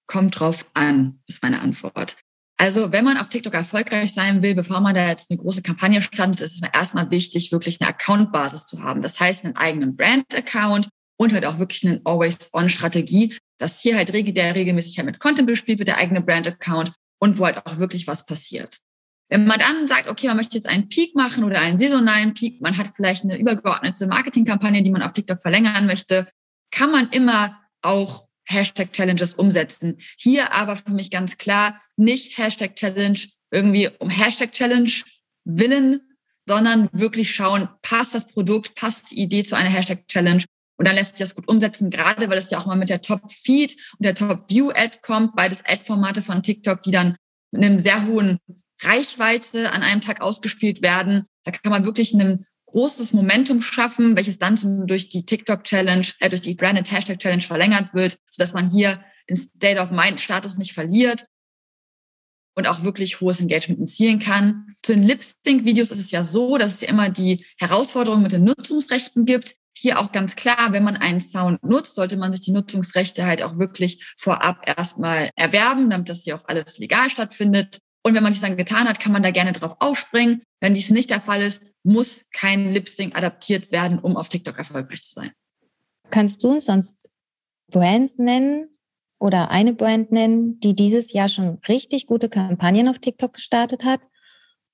Kommt 0.08 0.40
drauf 0.40 0.66
an, 0.74 1.20
ist 1.28 1.44
meine 1.44 1.60
Antwort. 1.60 2.23
Also, 2.58 2.92
wenn 2.92 3.04
man 3.04 3.18
auf 3.18 3.30
TikTok 3.30 3.54
erfolgreich 3.54 4.14
sein 4.14 4.44
will, 4.44 4.56
bevor 4.56 4.80
man 4.80 4.96
da 4.96 5.08
jetzt 5.08 5.32
eine 5.32 5.40
große 5.40 5.62
Kampagne 5.64 6.02
startet, 6.02 6.40
ist 6.42 6.62
es 6.64 6.70
erstmal 6.74 7.10
wichtig, 7.12 7.52
wirklich 7.52 7.82
eine 7.82 7.90
Account-Basis 7.90 8.68
zu 8.68 8.84
haben. 8.84 9.02
Das 9.02 9.20
heißt, 9.20 9.44
einen 9.44 9.56
eigenen 9.56 9.96
Brand-Account 9.96 10.88
und 11.18 11.34
halt 11.34 11.46
auch 11.46 11.60
wirklich 11.60 11.86
eine 11.86 12.02
Always-On-Strategie, 12.04 13.36
dass 13.58 13.80
hier 13.80 13.96
halt 13.96 14.14
der 14.14 14.56
regelmäßig 14.56 14.98
halt 14.98 15.08
mit 15.08 15.20
Content 15.20 15.48
bespielt 15.48 15.80
wird, 15.80 15.88
der 15.88 15.98
eigene 15.98 16.22
Brand-Account 16.22 16.92
und 17.20 17.38
wo 17.38 17.46
halt 17.46 17.66
auch 17.66 17.80
wirklich 17.80 18.08
was 18.08 18.26
passiert. 18.26 18.80
Wenn 19.30 19.46
man 19.46 19.60
dann 19.60 19.88
sagt, 19.88 20.08
okay, 20.08 20.28
man 20.28 20.38
möchte 20.38 20.56
jetzt 20.56 20.68
einen 20.68 20.90
Peak 20.90 21.16
machen 21.16 21.44
oder 21.44 21.60
einen 21.60 21.78
saisonalen 21.78 22.34
Peak, 22.34 22.62
man 22.62 22.78
hat 22.78 22.88
vielleicht 22.96 23.24
eine 23.24 23.38
übergeordnete 23.38 24.06
Marketingkampagne, 24.06 24.84
die 24.84 24.92
man 24.92 25.02
auf 25.02 25.14
TikTok 25.14 25.42
verlängern 25.42 25.88
möchte, 25.88 26.28
kann 26.72 26.92
man 26.92 27.10
immer 27.10 27.60
auch 27.82 28.28
Hashtag 28.46 28.92
Challenges 28.92 29.34
umsetzen. 29.34 29.98
Hier 30.18 30.54
aber 30.54 30.76
für 30.76 30.92
mich 30.92 31.10
ganz 31.10 31.38
klar 31.38 31.82
nicht 31.98 32.38
Hashtag 32.38 32.76
Challenge 32.76 33.20
irgendwie 33.52 33.90
um 34.00 34.10
Hashtag 34.10 34.52
Challenge 34.52 34.92
willen, 35.46 36.02
sondern 36.48 36.90
wirklich 36.92 37.34
schauen, 37.34 37.70
passt 37.82 38.16
das 38.16 38.28
Produkt, 38.28 38.76
passt 38.76 39.12
die 39.12 39.22
Idee 39.22 39.44
zu 39.44 39.56
einer 39.56 39.70
Hashtag 39.70 40.08
Challenge 40.08 40.44
und 40.78 40.88
dann 40.88 40.96
lässt 40.96 41.12
sich 41.18 41.20
das 41.20 41.36
gut 41.36 41.48
umsetzen, 41.48 41.90
gerade 41.90 42.30
weil 42.30 42.38
es 42.38 42.50
ja 42.50 42.60
auch 42.60 42.66
mal 42.66 42.76
mit 42.76 42.90
der 42.90 43.02
Top 43.02 43.32
Feed 43.32 43.78
und 43.98 44.06
der 44.06 44.16
Top 44.16 44.50
View 44.50 44.72
Ad 44.72 45.00
kommt, 45.02 45.36
beides 45.36 45.64
Ad-Formate 45.66 46.22
von 46.22 46.44
TikTok, 46.44 46.82
die 46.82 46.92
dann 46.92 47.16
mit 47.52 47.64
einem 47.64 47.80
sehr 47.80 48.06
hohen 48.06 48.40
Reichweite 48.82 49.72
an 49.72 49.84
einem 49.84 50.02
Tag 50.02 50.22
ausgespielt 50.22 50.82
werden. 50.82 51.26
Da 51.46 51.52
kann 51.52 51.70
man 51.70 51.86
wirklich 51.86 52.14
ein 52.14 52.46
großes 52.66 53.14
Momentum 53.14 53.62
schaffen, 53.62 54.18
welches 54.18 54.40
dann 54.40 54.58
zum, 54.58 54.88
durch 54.88 55.10
die 55.10 55.26
TikTok 55.26 55.64
Challenge, 55.64 56.08
äh, 56.20 56.30
durch 56.30 56.42
die 56.42 56.56
Branded 56.56 56.92
Hashtag 56.92 57.20
Challenge 57.20 57.44
verlängert 57.44 57.94
wird, 57.94 58.18
sodass 58.32 58.54
man 58.54 58.70
hier 58.70 59.00
den 59.30 59.38
State 59.38 59.80
of 59.80 59.92
Mind 59.92 60.20
Status 60.20 60.58
nicht 60.58 60.74
verliert 60.74 61.26
und 62.56 62.68
auch 62.68 62.84
wirklich 62.84 63.22
hohes 63.22 63.42
Engagement 63.42 63.80
erzielen 63.80 64.20
kann. 64.20 64.68
Zu 64.84 64.94
den 64.94 65.04
Lip-Sync-Videos 65.04 65.92
ist 65.92 66.00
es 66.00 66.12
ja 66.12 66.24
so, 66.24 66.58
dass 66.58 66.76
es 66.76 66.82
ja 66.82 66.90
immer 66.90 67.10
die 67.10 67.46
Herausforderung 67.58 68.22
mit 68.22 68.32
den 68.32 68.44
Nutzungsrechten 68.44 69.26
gibt. 69.26 69.56
Hier 69.76 70.00
auch 70.00 70.12
ganz 70.12 70.36
klar, 70.36 70.72
wenn 70.72 70.84
man 70.84 70.98
einen 70.98 71.20
Sound 71.20 71.64
nutzt, 71.64 71.96
sollte 71.96 72.16
man 72.18 72.32
sich 72.32 72.46
die 72.46 72.52
Nutzungsrechte 72.52 73.26
halt 73.26 73.42
auch 73.42 73.58
wirklich 73.58 74.14
vorab 74.20 74.62
erstmal 74.68 75.32
erwerben, 75.36 75.90
damit 75.90 76.10
das 76.10 76.24
hier 76.24 76.36
auch 76.36 76.46
alles 76.46 76.78
legal 76.78 77.10
stattfindet. 77.10 77.80
Und 78.04 78.14
wenn 78.14 78.22
man 78.22 78.32
dies 78.32 78.42
dann 78.42 78.58
getan 78.58 78.88
hat, 78.88 79.00
kann 79.00 79.14
man 79.14 79.24
da 79.24 79.32
gerne 79.32 79.54
drauf 79.54 79.78
aufspringen. 79.80 80.44
Wenn 80.60 80.74
dies 80.74 80.92
nicht 80.92 81.10
der 81.10 81.22
Fall 81.22 81.42
ist, 81.42 81.72
muss 81.84 82.26
kein 82.32 82.72
Lip-Sync 82.74 83.16
adaptiert 83.16 83.72
werden, 83.72 83.98
um 83.98 84.16
auf 84.16 84.30
TikTok 84.30 84.58
erfolgreich 84.58 85.02
zu 85.02 85.16
sein. 85.16 85.32
Kannst 86.12 86.44
du 86.44 86.52
uns 86.52 86.66
sonst 86.66 87.10
Brands 87.72 88.20
nennen 88.20 88.73
oder 89.24 89.50
eine 89.50 89.74
Brand 89.74 90.12
nennen, 90.12 90.60
die 90.60 90.76
dieses 90.76 91.14
Jahr 91.14 91.30
schon 91.30 91.60
richtig 91.68 92.08
gute 92.08 92.30
Kampagnen 92.30 92.88
auf 92.88 93.00
TikTok 93.00 93.34
gestartet 93.34 93.84
hat 93.84 94.02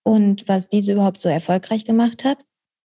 und 0.04 0.48
was 0.48 0.68
diese 0.68 0.94
überhaupt 0.94 1.22
so 1.22 1.30
erfolgreich 1.30 1.86
gemacht 1.86 2.26
hat? 2.26 2.44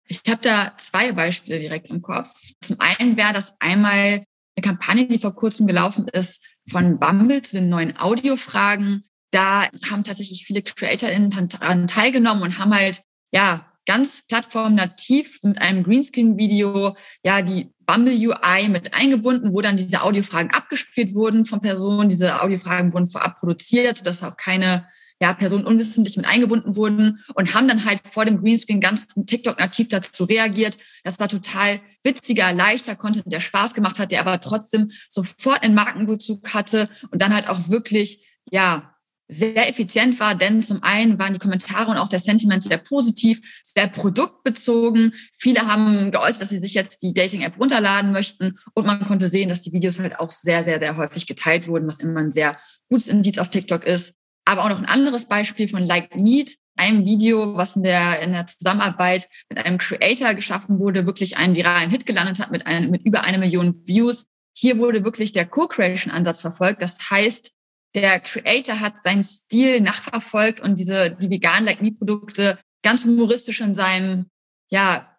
Ich 0.07 0.21
habe 0.29 0.41
da 0.43 0.75
zwei 0.77 1.13
Beispiele 1.13 1.59
direkt 1.59 1.89
im 1.89 2.03
Kopf. 2.03 2.33
Zum 2.61 2.77
einen 2.79 3.17
wäre 3.17 3.33
das 3.33 3.61
einmal 3.61 4.23
eine 4.55 4.63
Kampagne, 4.63 5.09
die 5.09 5.19
vor 5.19 5.35
kurzem 5.35 5.67
gelaufen 5.67 6.07
ist 6.09 6.45
von 6.71 6.99
Bumble 6.99 7.43
zu 7.43 7.57
den 7.57 7.69
neuen 7.69 7.97
Audiofragen 7.97 9.05
da 9.31 9.69
haben 9.91 10.05
tatsächlich 10.05 10.47
viele 10.47 10.63
CreatorInnen 10.63 11.31
daran 11.31 11.87
teilgenommen 11.87 12.43
und 12.43 12.59
haben 12.59 12.75
halt, 12.75 13.03
ja, 13.33 13.71
ganz 13.87 14.27
plattformnativ 14.27 15.41
mit 15.43 15.61
einem 15.61 15.85
Greenscreen-Video, 15.85 16.97
ja, 17.25 17.43
die 17.43 17.73
Bumble 17.87 18.15
UI 18.15 18.69
mit 18.69 18.95
eingebunden, 18.95 19.53
wo 19.53 19.61
dann 19.61 19.77
diese 19.77 20.03
Audiofragen 20.03 20.51
abgespielt 20.53 21.15
wurden 21.15 21.45
von 21.45 21.61
Personen. 21.61 22.09
Diese 22.09 22.43
Audiofragen 22.43 22.93
wurden 22.93 23.07
vorab 23.07 23.39
produziert, 23.39 23.99
sodass 23.99 24.23
auch 24.23 24.37
keine 24.37 24.87
ja, 25.21 25.33
Personen 25.33 25.65
unwissentlich 25.65 26.17
mit 26.17 26.27
eingebunden 26.27 26.77
wurden 26.77 27.25
und 27.35 27.55
haben 27.55 27.69
dann 27.69 27.85
halt 27.85 28.01
vor 28.11 28.25
dem 28.25 28.43
Greenscreen 28.43 28.81
ganz 28.81 29.07
TikTok 29.07 29.59
nativ 29.59 29.89
dazu 29.89 30.25
reagiert. 30.25 30.77
Das 31.05 31.19
war 31.19 31.29
total 31.29 31.81
witziger, 32.03 32.53
leichter 32.53 32.97
Content, 32.97 33.33
der 33.33 33.41
Spaß 33.41 33.73
gemacht 33.73 33.99
hat, 33.99 34.11
der 34.11 34.21
aber 34.21 34.41
trotzdem 34.41 34.91
sofort 35.09 35.63
einen 35.63 35.75
Markenbezug 35.75 36.53
hatte 36.53 36.91
und 37.11 37.23
dann 37.23 37.33
halt 37.33 37.49
auch 37.49 37.69
wirklich, 37.69 38.27
ja, 38.51 38.96
sehr 39.29 39.69
effizient 39.69 40.21
war, 40.21 40.35
denn 40.35 40.63
zum 40.63 40.83
einen 40.83 41.19
waren 41.19 41.33
die 41.33 41.39
Kommentare 41.39 41.91
und 41.91 41.99
auch 41.99 42.09
der 42.09 42.21
Sentiment 42.21 42.63
sehr 42.63 42.79
positiv, 42.79 43.41
sehr 43.63 43.89
produktbezogen. 43.89 45.15
Viele 45.39 45.67
haben 45.67 46.11
geäußert, 46.11 46.43
dass 46.43 46.49
sie 46.51 46.61
sich 46.61 46.75
jetzt 46.75 47.03
die 47.03 47.13
Dating-App 47.13 47.59
runterladen 47.59 48.13
möchten 48.13 48.55
und 48.75 48.87
man 48.87 49.05
konnte 49.05 49.29
sehen, 49.29 49.49
dass 49.49 49.63
die 49.63 49.73
Videos 49.73 49.99
halt 49.99 50.19
auch 50.21 50.31
sehr, 50.31 50.63
sehr, 50.63 50.79
sehr 50.79 50.97
häufig 50.97 51.27
geteilt 51.27 51.67
wurden, 51.67 51.89
was 51.89 51.99
immer 51.99 52.21
ein 52.21 52.31
sehr 52.31 52.57
gutes 52.89 53.09
Indiz 53.09 53.39
auf 53.39 53.51
TikTok 53.51 53.85
ist. 53.85 54.15
Aber 54.45 54.65
auch 54.65 54.69
noch 54.69 54.79
ein 54.79 54.87
anderes 54.87 55.25
Beispiel 55.25 55.67
von 55.67 55.85
Like 55.85 56.15
Meat, 56.15 56.53
einem 56.77 57.05
Video, 57.05 57.57
was 57.57 57.75
in 57.75 57.83
der, 57.83 58.21
in 58.21 58.33
der 58.33 58.47
Zusammenarbeit 58.47 59.29
mit 59.49 59.59
einem 59.59 59.79
Creator 59.79 60.35
geschaffen 60.35 60.79
wurde, 60.79 61.07
wirklich 61.07 61.37
einen 61.37 61.57
viralen 61.57 61.91
Hit 61.91 62.07
gelandet 62.07 62.39
hat 62.39 62.53
mit, 62.53 62.67
einem, 62.67 62.91
mit 62.91 63.05
über 63.05 63.23
eine 63.23 63.39
Million 63.39 63.83
Views. 63.87 64.27
Hier 64.55 64.79
wurde 64.79 65.05
wirklich 65.05 65.33
der 65.33 65.47
Co-Creation-Ansatz 65.47 66.41
verfolgt. 66.41 66.81
Das 66.81 66.99
heißt, 67.11 67.56
der 67.95 68.21
Creator 68.21 68.81
hat 68.81 68.97
seinen 69.03 69.23
Stil 69.23 69.81
nachverfolgt 69.81 70.61
und 70.61 70.79
diese, 70.79 71.17
die 71.17 71.31
veganen 71.31 71.65
Like 71.65 71.83
Me 71.83 71.93
Produkte 71.93 72.59
ganz 72.83 73.05
humoristisch 73.05 73.61
in 73.61 73.75
seinem, 73.75 74.27
ja, 74.69 75.17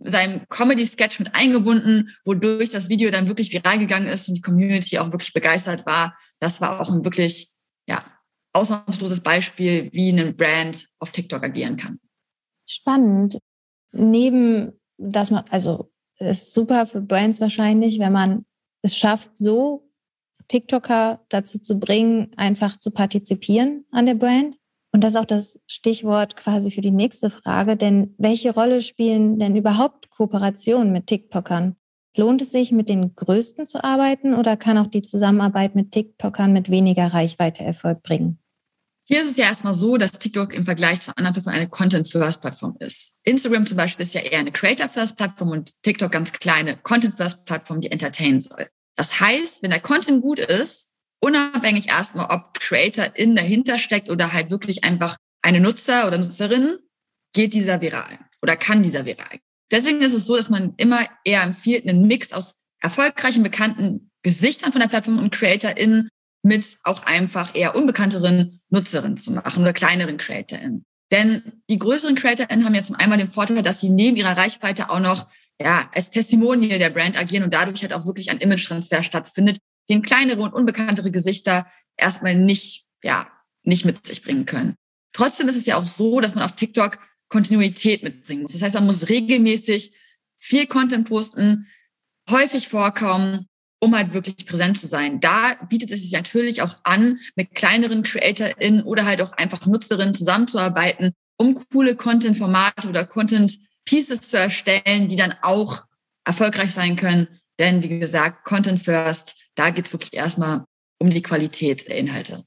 seinem 0.00 0.46
Comedy-Sketch 0.48 1.18
mit 1.18 1.34
eingebunden, 1.34 2.14
wodurch 2.24 2.70
das 2.70 2.88
Video 2.88 3.10
dann 3.10 3.28
wirklich 3.28 3.52
viral 3.52 3.78
gegangen 3.78 4.06
ist 4.06 4.28
und 4.28 4.34
die 4.34 4.40
Community 4.40 4.98
auch 4.98 5.12
wirklich 5.12 5.32
begeistert 5.32 5.86
war. 5.86 6.16
Das 6.40 6.60
war 6.60 6.80
auch 6.80 6.90
ein 6.90 7.04
wirklich, 7.04 7.48
ja, 7.86 8.04
ausnahmsloses 8.52 9.20
Beispiel, 9.20 9.90
wie 9.92 10.10
ein 10.10 10.36
Brand 10.36 10.86
auf 10.98 11.10
TikTok 11.10 11.42
agieren 11.42 11.76
kann. 11.76 11.98
Spannend. 12.68 13.38
Neben, 13.92 14.72
dass 14.96 15.30
man, 15.30 15.44
also, 15.50 15.90
ist 16.18 16.54
super 16.54 16.86
für 16.86 17.00
Brands 17.00 17.40
wahrscheinlich, 17.40 17.98
wenn 17.98 18.12
man 18.12 18.46
es 18.82 18.96
schafft, 18.96 19.36
so 19.36 19.83
TikToker 20.48 21.24
dazu 21.28 21.58
zu 21.58 21.78
bringen, 21.78 22.32
einfach 22.36 22.78
zu 22.78 22.90
partizipieren 22.90 23.84
an 23.90 24.06
der 24.06 24.14
Brand? 24.14 24.56
Und 24.92 25.02
das 25.02 25.14
ist 25.14 25.20
auch 25.20 25.24
das 25.24 25.60
Stichwort 25.66 26.36
quasi 26.36 26.70
für 26.70 26.80
die 26.80 26.92
nächste 26.92 27.28
Frage, 27.28 27.76
denn 27.76 28.14
welche 28.16 28.54
Rolle 28.54 28.80
spielen 28.80 29.38
denn 29.40 29.56
überhaupt 29.56 30.10
Kooperationen 30.10 30.92
mit 30.92 31.08
TikTokern? 31.08 31.76
Lohnt 32.16 32.42
es 32.42 32.52
sich, 32.52 32.70
mit 32.70 32.88
den 32.88 33.16
Größten 33.16 33.66
zu 33.66 33.82
arbeiten 33.82 34.34
oder 34.34 34.56
kann 34.56 34.78
auch 34.78 34.86
die 34.86 35.02
Zusammenarbeit 35.02 35.74
mit 35.74 35.90
TikTokern 35.90 36.52
mit 36.52 36.70
weniger 36.70 37.08
Reichweite 37.12 37.64
Erfolg 37.64 38.04
bringen? 38.04 38.38
Hier 39.06 39.22
ist 39.22 39.32
es 39.32 39.36
ja 39.36 39.44
erstmal 39.46 39.74
so, 39.74 39.98
dass 39.98 40.12
TikTok 40.12 40.54
im 40.54 40.64
Vergleich 40.64 41.00
zu 41.02 41.14
anderen 41.16 41.34
Plattformen 41.34 41.56
eine 41.58 41.68
Content-First-Plattform 41.68 42.76
ist. 42.78 43.18
Instagram 43.24 43.66
zum 43.66 43.76
Beispiel 43.76 44.04
ist 44.04 44.14
ja 44.14 44.22
eher 44.22 44.38
eine 44.38 44.50
Creator-First-Plattform 44.52 45.50
und 45.50 45.72
TikTok 45.82 46.10
ganz 46.10 46.32
kleine 46.32 46.78
Content-First-Plattform, 46.78 47.82
die 47.82 47.90
entertainen 47.90 48.40
soll. 48.40 48.68
Das 48.96 49.20
heißt, 49.20 49.62
wenn 49.62 49.70
der 49.70 49.80
Content 49.80 50.22
gut 50.22 50.38
ist, 50.38 50.92
unabhängig 51.20 51.88
erstmal, 51.88 52.26
ob 52.30 52.54
Creator 52.60 53.16
in 53.16 53.34
dahinter 53.34 53.78
steckt 53.78 54.10
oder 54.10 54.32
halt 54.32 54.50
wirklich 54.50 54.84
einfach 54.84 55.16
eine 55.42 55.60
Nutzer 55.60 56.06
oder 56.06 56.18
Nutzerin, 56.18 56.78
geht 57.32 57.54
dieser 57.54 57.80
viral 57.80 58.18
oder 58.42 58.56
kann 58.56 58.82
dieser 58.82 59.04
viral. 59.04 59.40
Deswegen 59.70 60.02
ist 60.02 60.14
es 60.14 60.26
so, 60.26 60.36
dass 60.36 60.50
man 60.50 60.74
immer 60.76 61.06
eher 61.24 61.42
empfiehlt, 61.42 61.88
einen 61.88 62.06
Mix 62.06 62.32
aus 62.32 62.64
erfolgreichen, 62.80 63.42
bekannten 63.42 64.10
Gesichtern 64.22 64.72
von 64.72 64.80
der 64.80 64.88
Plattform 64.88 65.18
und 65.18 65.32
CreatorInnen 65.32 66.08
mit 66.42 66.78
auch 66.82 67.02
einfach 67.04 67.54
eher 67.54 67.74
unbekannteren 67.74 68.60
Nutzerinnen 68.68 69.16
zu 69.16 69.32
machen 69.32 69.62
oder 69.62 69.72
kleineren 69.72 70.18
CreatorInnen. 70.18 70.84
Denn 71.10 71.62
die 71.70 71.78
größeren 71.78 72.14
CreatorInnen 72.14 72.64
haben 72.64 72.74
jetzt 72.74 72.88
zum 72.88 72.96
einmal 72.96 73.18
den 73.18 73.28
Vorteil, 73.28 73.62
dass 73.62 73.80
sie 73.80 73.88
neben 73.88 74.16
ihrer 74.16 74.36
Reichweite 74.36 74.90
auch 74.90 75.00
noch 75.00 75.26
ja, 75.60 75.88
als 75.94 76.10
Testimonial 76.10 76.78
der 76.78 76.90
Brand 76.90 77.18
agieren 77.18 77.44
und 77.44 77.54
dadurch 77.54 77.82
halt 77.82 77.92
auch 77.92 78.06
wirklich 78.06 78.30
ein 78.30 78.38
Image-Transfer 78.38 79.02
stattfindet, 79.02 79.58
den 79.88 80.02
kleinere 80.02 80.42
und 80.42 80.54
unbekanntere 80.54 81.10
Gesichter 81.10 81.66
erstmal 81.96 82.34
nicht, 82.34 82.86
ja, 83.02 83.28
nicht 83.62 83.84
mit 83.84 84.06
sich 84.06 84.22
bringen 84.22 84.46
können. 84.46 84.74
Trotzdem 85.12 85.48
ist 85.48 85.56
es 85.56 85.66
ja 85.66 85.76
auch 85.76 85.86
so, 85.86 86.20
dass 86.20 86.34
man 86.34 86.44
auf 86.44 86.56
TikTok 86.56 86.98
Kontinuität 87.28 88.02
mitbringen 88.02 88.42
muss. 88.42 88.52
Das 88.52 88.62
heißt, 88.62 88.74
man 88.74 88.86
muss 88.86 89.08
regelmäßig 89.08 89.94
viel 90.38 90.66
Content 90.66 91.08
posten, 91.08 91.66
häufig 92.28 92.68
vorkommen, 92.68 93.46
um 93.80 93.94
halt 93.94 94.14
wirklich 94.14 94.46
präsent 94.46 94.78
zu 94.78 94.86
sein. 94.86 95.20
Da 95.20 95.54
bietet 95.68 95.90
es 95.90 96.02
sich 96.02 96.12
natürlich 96.12 96.62
auch 96.62 96.76
an, 96.84 97.20
mit 97.36 97.54
kleineren 97.54 98.02
CreatorInnen 98.02 98.82
oder 98.82 99.04
halt 99.04 99.20
auch 99.22 99.32
einfach 99.32 99.66
Nutzerinnen 99.66 100.14
zusammenzuarbeiten, 100.14 101.12
um 101.36 101.54
coole 101.70 101.96
Content-Formate 101.96 102.88
oder 102.88 103.04
Content-Pieces 103.84 104.20
zu 104.22 104.38
erstellen, 104.38 105.08
die 105.08 105.16
dann 105.16 105.34
auch 105.42 105.84
erfolgreich 106.24 106.72
sein 106.72 106.96
können. 106.96 107.28
Denn 107.58 107.82
wie 107.82 108.00
gesagt, 108.00 108.44
Content 108.44 108.80
First, 108.80 109.36
da 109.54 109.70
geht 109.70 109.86
es 109.86 109.92
wirklich 109.92 110.14
erstmal 110.14 110.64
um 110.98 111.10
die 111.10 111.22
Qualität 111.22 111.88
der 111.88 111.96
Inhalte. 111.98 112.44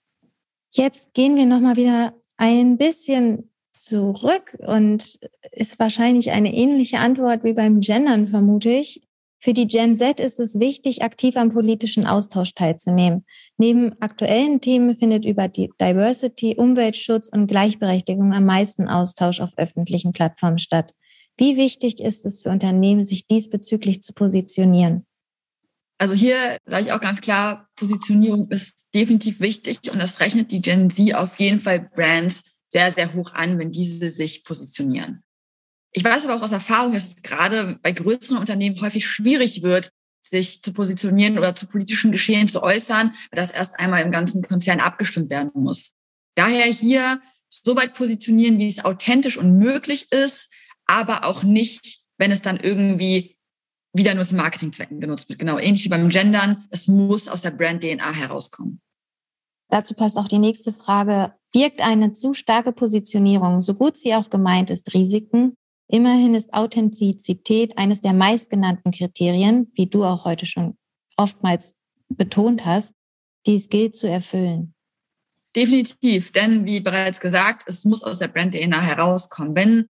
Jetzt 0.72 1.14
gehen 1.14 1.36
wir 1.36 1.46
nochmal 1.46 1.76
wieder 1.76 2.14
ein 2.38 2.78
bisschen 2.78 3.52
zurück 3.72 4.58
und 4.60 5.20
ist 5.52 5.80
wahrscheinlich 5.80 6.32
eine 6.32 6.54
ähnliche 6.54 7.00
Antwort 7.00 7.44
wie 7.44 7.54
beim 7.54 7.80
Gendern, 7.80 8.28
vermute 8.28 8.70
ich. 8.70 9.02
Für 9.40 9.54
die 9.54 9.68
Gen 9.68 9.94
Z 9.94 10.20
ist 10.20 10.40
es 10.40 10.60
wichtig, 10.60 11.04
aktiv 11.04 11.38
am 11.38 11.50
politischen 11.50 12.08
Austausch 12.08 12.56
teilzunehmen. 12.56 13.24
Neben 13.58 13.94
aktuellen 14.02 14.62
Themen 14.62 14.96
findet 14.96 15.26
über 15.26 15.48
Diversity, 15.48 16.56
Umweltschutz 16.58 17.30
und 17.30 17.46
Gleichberechtigung 17.46 18.34
am 18.34 18.46
meisten 18.46 18.88
Austausch 18.88 19.40
auf 19.40 19.52
öffentlichen 19.58 20.12
Plattformen 20.12 20.58
statt. 20.58 20.94
Wie 21.38 21.56
wichtig 21.56 22.00
ist 22.00 22.26
es 22.26 22.42
für 22.42 22.50
Unternehmen, 22.50 23.06
sich 23.06 23.28
diesbezüglich 23.28 24.02
zu 24.02 24.14
positionieren? 24.14 25.06
Also 26.00 26.14
hier 26.14 26.58
sage 26.66 26.86
ich 26.86 26.92
auch 26.92 27.00
ganz 27.00 27.22
klar, 27.22 27.70
Positionierung 27.76 28.50
ist 28.50 28.90
definitiv 28.94 29.40
wichtig 29.40 29.92
und 29.92 30.00
das 30.00 30.20
rechnet 30.20 30.52
die 30.52 30.62
Gen 30.62 30.90
Z 30.90 31.16
auf 31.16 31.40
jeden 31.40 31.60
Fall 31.60 31.90
Brands 31.96 32.44
sehr, 32.70 32.92
sehr 32.92 33.14
hoch 33.14 33.34
an, 33.34 33.58
wenn 33.58 33.72
diese 33.72 34.10
sich 34.10 34.44
positionieren. 34.44 35.24
Ich 35.92 36.04
weiß 36.04 36.26
aber 36.26 36.36
auch 36.36 36.42
aus 36.42 36.52
Erfahrung, 36.52 36.94
dass 36.94 37.08
es 37.08 37.22
gerade 37.22 37.80
bei 37.82 37.92
größeren 37.92 38.38
Unternehmen 38.38 38.80
häufig 38.82 39.08
schwierig 39.08 39.64
wird, 39.64 39.90
sich 40.22 40.62
zu 40.62 40.74
positionieren 40.74 41.40
oder 41.40 41.56
zu 41.56 41.66
politischen 41.66 42.12
Geschehen 42.12 42.48
zu 42.48 42.62
äußern, 42.62 43.14
weil 43.32 43.40
das 43.40 43.50
erst 43.50 43.80
einmal 43.80 44.04
im 44.04 44.12
ganzen 44.12 44.44
Konzern 44.44 44.80
abgestimmt 44.80 45.30
werden 45.30 45.52
muss. 45.54 45.94
Daher 46.36 46.66
hier 46.66 47.22
so 47.50 47.76
weit 47.76 47.94
positionieren, 47.94 48.60
wie 48.60 48.68
es 48.68 48.84
authentisch 48.84 49.38
und 49.38 49.58
möglich 49.58 50.12
ist, 50.12 50.50
aber 50.88 51.26
auch 51.26 51.44
nicht, 51.44 52.00
wenn 52.18 52.32
es 52.32 52.42
dann 52.42 52.58
irgendwie 52.58 53.38
wieder 53.94 54.14
nur 54.14 54.26
zu 54.26 54.36
Marketingzwecken 54.36 55.00
genutzt 55.00 55.30
wird. 55.30 55.40
Genau, 55.40 55.58
ähnlich 55.58 55.84
wie 55.86 55.90
beim 55.90 56.10
Gendern. 56.10 56.66
Es 56.70 56.88
muss 56.88 57.28
aus 57.28 57.42
der 57.42 57.52
Brand-DNA 57.52 58.14
herauskommen. 58.14 58.82
Dazu 59.70 59.94
passt 59.94 60.18
auch 60.18 60.28
die 60.28 60.40
nächste 60.40 60.72
Frage. 60.72 61.34
Birgt 61.52 61.82
eine 61.82 62.14
zu 62.14 62.34
starke 62.34 62.72
Positionierung, 62.72 63.62
so 63.62 63.74
gut 63.74 63.98
sie 63.98 64.14
auch 64.16 64.30
gemeint 64.30 64.70
ist, 64.70 64.94
Risiken? 64.94 65.56
Immerhin 65.90 66.36
ist 66.36 66.54
Authentizität 66.54 67.78
eines 67.78 68.02
der 68.02 68.14
meistgenannten 68.14 68.92
Kriterien, 68.92 69.72
wie 69.74 69.88
du 69.88 70.04
auch 70.04 70.26
heute 70.26 70.46
schon 70.46 70.78
oftmals 71.16 71.76
betont 72.10 72.66
hast, 72.66 72.94
die 73.46 73.56
es 73.56 73.70
gilt 73.70 73.96
zu 73.96 74.08
erfüllen. 74.08 74.74
Definitiv, 75.56 76.32
denn 76.34 76.66
wie 76.66 76.82
bereits 76.82 77.20
gesagt, 77.20 77.64
es 77.68 77.86
muss 77.86 78.04
aus 78.04 78.20
der 78.20 78.28
Brand-DNA 78.28 78.82
herauskommen. 78.82 79.56
Wenn 79.56 79.88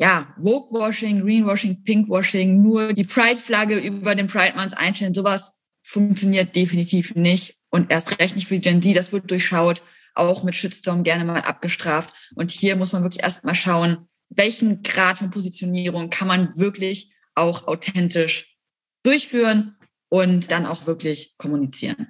ja, 0.00 0.34
Vogue-Washing, 0.42 1.20
Greenwashing, 1.20 1.84
Pinkwashing, 1.84 2.62
nur 2.62 2.94
die 2.94 3.04
Pride-Flagge 3.04 3.78
über 3.78 4.14
den 4.14 4.28
Pride 4.28 4.56
Month 4.56 4.76
einstellen, 4.76 5.12
sowas 5.12 5.52
funktioniert 5.82 6.56
definitiv 6.56 7.14
nicht 7.14 7.58
und 7.68 7.90
erst 7.90 8.18
recht 8.18 8.34
nicht 8.34 8.48
für 8.48 8.54
die 8.54 8.62
Gen 8.62 8.82
Z. 8.82 8.96
Das 8.96 9.12
wird 9.12 9.30
durchschaut, 9.30 9.82
auch 10.14 10.42
mit 10.42 10.56
Shitstorm 10.56 11.02
gerne 11.02 11.24
mal 11.24 11.42
abgestraft. 11.42 12.32
Und 12.34 12.50
hier 12.50 12.76
muss 12.76 12.92
man 12.92 13.02
wirklich 13.02 13.22
erst 13.22 13.44
mal 13.44 13.54
schauen, 13.54 14.08
welchen 14.30 14.82
Grad 14.82 15.18
von 15.18 15.28
Positionierung 15.28 16.08
kann 16.08 16.28
man 16.28 16.56
wirklich 16.56 17.12
auch 17.34 17.66
authentisch 17.66 18.56
durchführen 19.02 19.76
und 20.08 20.50
dann 20.50 20.64
auch 20.64 20.86
wirklich 20.86 21.36
kommunizieren. 21.36 22.08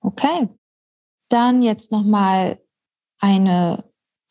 Okay. 0.00 0.48
Dann 1.30 1.62
jetzt 1.62 1.90
nochmal 1.90 2.60
eine 3.18 3.84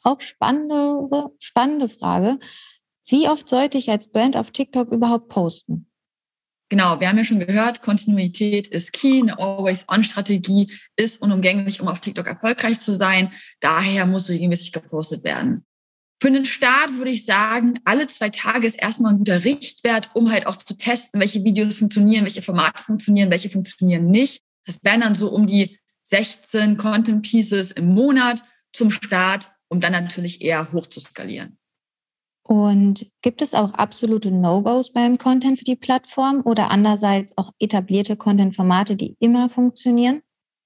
auch 0.03 0.21
spannende, 0.21 1.31
spannende 1.39 1.89
Frage. 1.89 2.39
Wie 3.09 3.29
oft 3.29 3.47
sollte 3.47 3.77
ich 3.77 3.89
als 3.89 4.11
Brand 4.11 4.35
auf 4.35 4.51
TikTok 4.51 4.91
überhaupt 4.91 5.29
posten? 5.29 5.89
Genau, 6.69 6.99
wir 6.99 7.07
haben 7.07 7.17
ja 7.17 7.23
schon 7.23 7.39
gehört, 7.39 7.81
Kontinuität 7.81 8.67
ist 8.67 8.91
key, 8.91 9.21
eine 9.21 9.39
Always-On-Strategie 9.39 10.69
ist 10.97 11.21
unumgänglich, 11.21 11.79
um 11.79 11.87
auf 11.87 12.01
TikTok 12.01 12.27
erfolgreich 12.27 12.81
zu 12.81 12.93
sein. 12.93 13.31
Daher 13.61 14.05
muss 14.05 14.27
regelmäßig 14.27 14.73
gepostet 14.73 15.23
werden. 15.23 15.65
Für 16.21 16.31
den 16.31 16.43
Start 16.43 16.97
würde 16.97 17.11
ich 17.11 17.25
sagen, 17.25 17.79
alle 17.85 18.07
zwei 18.07 18.29
Tage 18.29 18.67
ist 18.67 18.81
erstmal 18.81 19.13
ein 19.13 19.19
guter 19.19 19.45
Richtwert, 19.45 20.09
um 20.13 20.29
halt 20.29 20.45
auch 20.45 20.57
zu 20.57 20.75
testen, 20.75 21.21
welche 21.21 21.43
Videos 21.45 21.77
funktionieren, 21.77 22.25
welche 22.25 22.41
Formate 22.41 22.83
funktionieren, 22.83 23.29
welche 23.29 23.49
funktionieren 23.49 24.07
nicht. 24.07 24.41
Das 24.65 24.83
wären 24.83 25.01
dann 25.01 25.15
so 25.15 25.31
um 25.31 25.47
die 25.47 25.79
16 26.03 26.75
Content 26.75 27.21
Pieces 27.21 27.71
im 27.71 27.93
Monat 27.93 28.43
zum 28.73 28.91
Start, 28.91 29.51
um 29.69 29.79
dann 29.79 29.93
natürlich 29.93 30.41
eher 30.41 30.73
hoch 30.73 30.87
zu 30.87 30.99
skalieren. 30.99 31.57
Und 32.47 33.05
gibt 33.21 33.41
es 33.41 33.53
auch 33.53 33.73
absolute 33.73 34.31
No-Gos 34.31 34.93
beim 34.93 35.17
Content 35.17 35.59
für 35.59 35.65
die 35.65 35.75
Plattform 35.75 36.41
oder 36.45 36.71
andererseits 36.71 37.37
auch 37.37 37.51
etablierte 37.59 38.15
Content-Formate, 38.15 38.95
die 38.95 39.17
immer 39.19 39.49
funktionieren? 39.49 40.21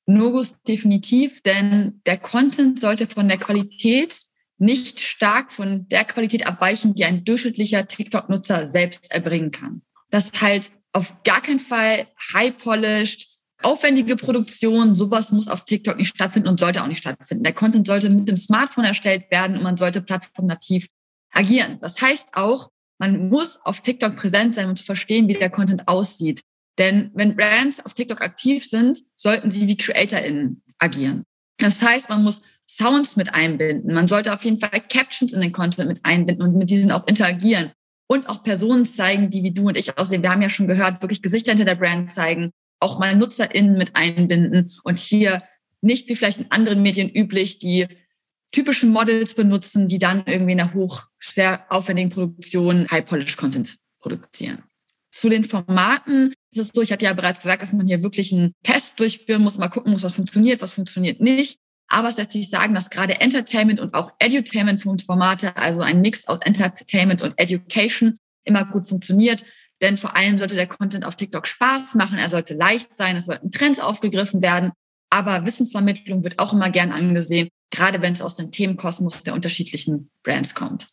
No-Gos 0.06 0.62
definitiv, 0.62 1.41
denn 1.41 2.00
der 2.06 2.20
Content 2.20 2.80
sollte 2.80 3.08
von 3.08 3.28
der 3.28 3.39
Qualität 3.39 4.15
nicht 4.60 5.00
stark 5.00 5.52
von 5.52 5.88
der 5.89 6.06
Qualität 6.06 6.46
abweichen, 6.46 6.94
die 6.94 7.04
ein 7.04 7.24
durchschnittlicher 7.26 7.88
TikTok-Nutzer 7.88 8.67
selbst 8.67 9.12
erbringen 9.12 9.50
kann. 9.50 9.82
Das 10.12 10.26
ist 10.26 10.39
halt 10.39 10.70
auf 10.94 11.15
gar 11.24 11.41
keinen 11.41 11.60
Fall 11.60 12.06
high-polished, 12.34 13.39
aufwendige 13.63 14.17
Produktion, 14.17 14.96
sowas 14.96 15.32
muss 15.32 15.48
auf 15.48 15.65
TikTok 15.65 15.98
nicht 15.98 16.15
stattfinden 16.15 16.50
und 16.50 16.60
sollte 16.60 16.84
auch 16.84 16.88
nicht 16.88 17.00
stattfinden. 17.00 17.44
Der 17.44 17.54
Content 17.54 17.88
sollte 17.88 18.12
mit 18.12 18.28
dem 18.28 18.36
Smartphone 18.36 18.86
erstellt 18.86 19.32
werden 19.32 19.58
und 19.58 19.63
man 19.63 19.78
sollte 19.78 20.04
plattformnativ 20.04 20.88
agieren. 21.32 21.78
Das 21.82 22.02
heißt 22.02 22.30
auch, 22.34 22.70
man 23.00 23.30
muss 23.30 23.60
auf 23.63 23.82
TikTok 23.82 24.15
präsent 24.15 24.54
sein, 24.54 24.70
um 24.70 24.76
zu 24.76 24.86
verstehen, 24.86 25.28
wie 25.28 25.34
der 25.34 25.50
Content 25.50 25.88
aussieht. 25.88 26.41
Denn 26.78 27.12
wenn 27.13 27.36
Brands 27.36 27.84
auf 27.86 27.94
TikTok 27.94 28.22
aktiv 28.22 28.65
sind, 28.65 29.00
sollten 29.15 29.52
sie 29.52 29.67
wie 29.67 29.78
CreatorInnen 29.78 30.63
agieren. 30.78 31.24
Das 31.58 31.82
heißt, 31.82 32.10
man 32.10 32.24
muss 32.24 32.41
Sounds 32.70 33.17
mit 33.17 33.34
einbinden. 33.34 33.94
Man 33.94 34.08
sollte 34.08 34.34
auf 34.34 34.46
jeden 34.46 34.58
Fall 34.58 34.82
Captions 34.88 35.34
in 35.34 35.41
den 35.41 35.52
Content 35.52 35.89
mit 35.89 36.00
einbinden 36.04 36.41
und 36.41 36.56
mit 36.56 36.70
diesen 36.70 36.91
auch 36.91 37.06
interagieren. 37.06 37.72
Und 38.08 38.30
auch 38.30 38.44
Personen 38.44 38.86
zeigen, 38.86 39.30
die 39.30 39.44
wie 39.44 39.52
du 39.52 39.67
und 39.67 39.78
ich 39.78 39.98
aussehen. 39.98 40.22
Wir 40.22 40.32
haben 40.32 40.41
ja 40.41 40.50
schon 40.50 40.67
gehört, 40.67 41.02
wirklich 41.02 41.22
Gesichter 41.22 41.52
hinter 41.52 41.65
der 41.65 41.76
Brand 41.76 42.12
zeigen, 42.12 42.52
auch 42.80 42.98
mal 42.98 43.15
NutzerInnen 43.15 43.78
mit 43.78 43.96
einbinden 43.96 44.72
und 44.84 45.00
hier 45.00 45.44
nicht 45.82 46.08
wie 46.08 46.15
vielleicht 46.15 46.39
in 46.39 46.52
anderen 46.52 46.82
Medien 46.82 47.10
üblich 47.10 47.60
die 47.60 47.88
typischen 48.52 48.92
Models 48.92 49.34
benutzen, 49.34 49.88
die 49.88 50.00
dann 50.00 50.24
irgendwie 50.26 50.54
in 50.54 50.62
einer 50.62 50.74
hoch, 50.74 51.04
sehr 51.20 51.66
aufwendigen 51.70 52.10
Produktion 52.10 52.90
High-Polish-Content 52.90 53.78
produzieren. 54.00 54.64
Zu 55.12 55.30
den 55.30 55.44
Formaten 55.44 56.34
ist 56.52 56.60
es 56.60 56.72
so, 56.74 56.82
ich 56.82 56.92
hatte 56.92 57.06
ja 57.06 57.14
bereits 57.14 57.42
gesagt, 57.42 57.62
dass 57.62 57.74
man 57.74 57.88
hier 57.88 58.02
wirklich 58.02 58.32
einen 58.34 58.54
Test 58.64 59.00
durchführen 59.00 59.42
muss, 59.42 59.58
mal 59.58 59.68
gucken 59.68 59.92
muss, 59.92 60.04
was 60.04 60.14
funktioniert, 60.14 60.62
was 60.62 60.74
funktioniert 60.74 61.20
nicht. 61.20 61.58
Aber 61.88 62.08
es 62.08 62.18
lässt 62.18 62.32
sich 62.32 62.50
sagen, 62.50 62.74
dass 62.74 62.90
gerade 62.90 63.20
Entertainment 63.20 63.80
und 63.80 63.94
auch 63.94 64.14
Edutainment-Formate, 64.20 65.58
also 65.58 65.82
ein 65.82 66.00
Mix 66.00 66.28
aus 66.28 66.40
Entertainment 66.42 67.22
und 67.22 67.34
Education, 67.38 68.18
immer 68.46 68.66
gut 68.66 68.88
funktioniert. 68.88 69.44
Denn 69.82 69.98
vor 69.98 70.16
allem 70.16 70.40
sollte 70.40 70.56
der 70.56 70.68
Content 70.68 71.06
auf 71.06 71.16
TikTok 71.16 71.48
Spaß 71.48 71.96
machen, 71.96 72.18
er 72.18 72.30
sollte 72.30 72.54
leicht 72.54 72.96
sein, 72.96 73.18
es 73.18 73.26
sollten 73.26 73.52
Trends 73.52 73.80
aufgegriffen 73.80 74.42
werden. 74.42 74.72
Aber 75.10 75.46
Wissensvermittlung 75.46 76.24
wird 76.24 76.40
auch 76.40 76.54
immer 76.54 76.70
gern 76.70 76.94
angesehen 76.94 77.50
gerade 77.71 78.01
wenn 78.01 78.13
es 78.13 78.21
aus 78.21 78.36
dem 78.36 78.51
Themenkosmos 78.51 79.23
der 79.23 79.34
unterschiedlichen 79.34 80.12
Brands 80.23 80.53
kommt. 80.53 80.89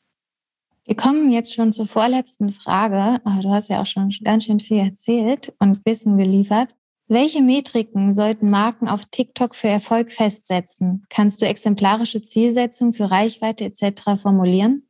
Wir 0.85 0.97
kommen 0.97 1.31
jetzt 1.31 1.53
schon 1.53 1.75
zur 1.75 1.87
vorletzten 1.87 2.51
Frage. 2.51 3.21
Du 3.43 3.51
hast 3.51 3.69
ja 3.69 3.83
auch 3.83 3.87
schon 3.87 4.11
ganz 4.25 4.45
schön 4.45 4.59
viel 4.59 4.79
erzählt 4.79 5.53
und 5.59 5.85
Wissen 5.85 6.17
geliefert. 6.17 6.75
Welche 7.09 7.43
Metriken 7.43 8.15
sollten 8.15 8.49
Marken 8.49 8.89
auf 8.89 9.05
TikTok 9.11 9.55
für 9.55 9.69
Erfolg 9.69 10.11
festsetzen? 10.13 11.05
Kannst 11.11 11.43
du 11.43 11.47
exemplarische 11.47 12.23
Zielsetzungen 12.23 12.95
für 12.95 13.11
Reichweite 13.11 13.65
etc. 13.65 14.21
formulieren? 14.21 14.89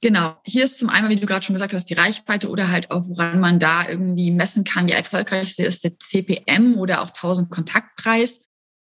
Genau. 0.00 0.36
Hier 0.44 0.64
ist 0.64 0.78
zum 0.78 0.88
einen, 0.90 1.08
wie 1.08 1.16
du 1.16 1.26
gerade 1.26 1.44
schon 1.44 1.54
gesagt 1.54 1.74
hast, 1.74 1.90
die 1.90 1.94
Reichweite 1.94 2.48
oder 2.48 2.68
halt 2.68 2.90
auch, 2.90 3.08
woran 3.08 3.40
man 3.40 3.58
da 3.58 3.88
irgendwie 3.88 4.30
messen 4.30 4.64
kann, 4.64 4.88
wie 4.88 4.92
erfolgreich 4.92 5.58
ist, 5.58 5.84
der 5.84 5.98
CPM 5.98 6.78
oder 6.78 7.02
auch 7.02 7.08
1000 7.08 7.50
Kontaktpreis. 7.50 8.40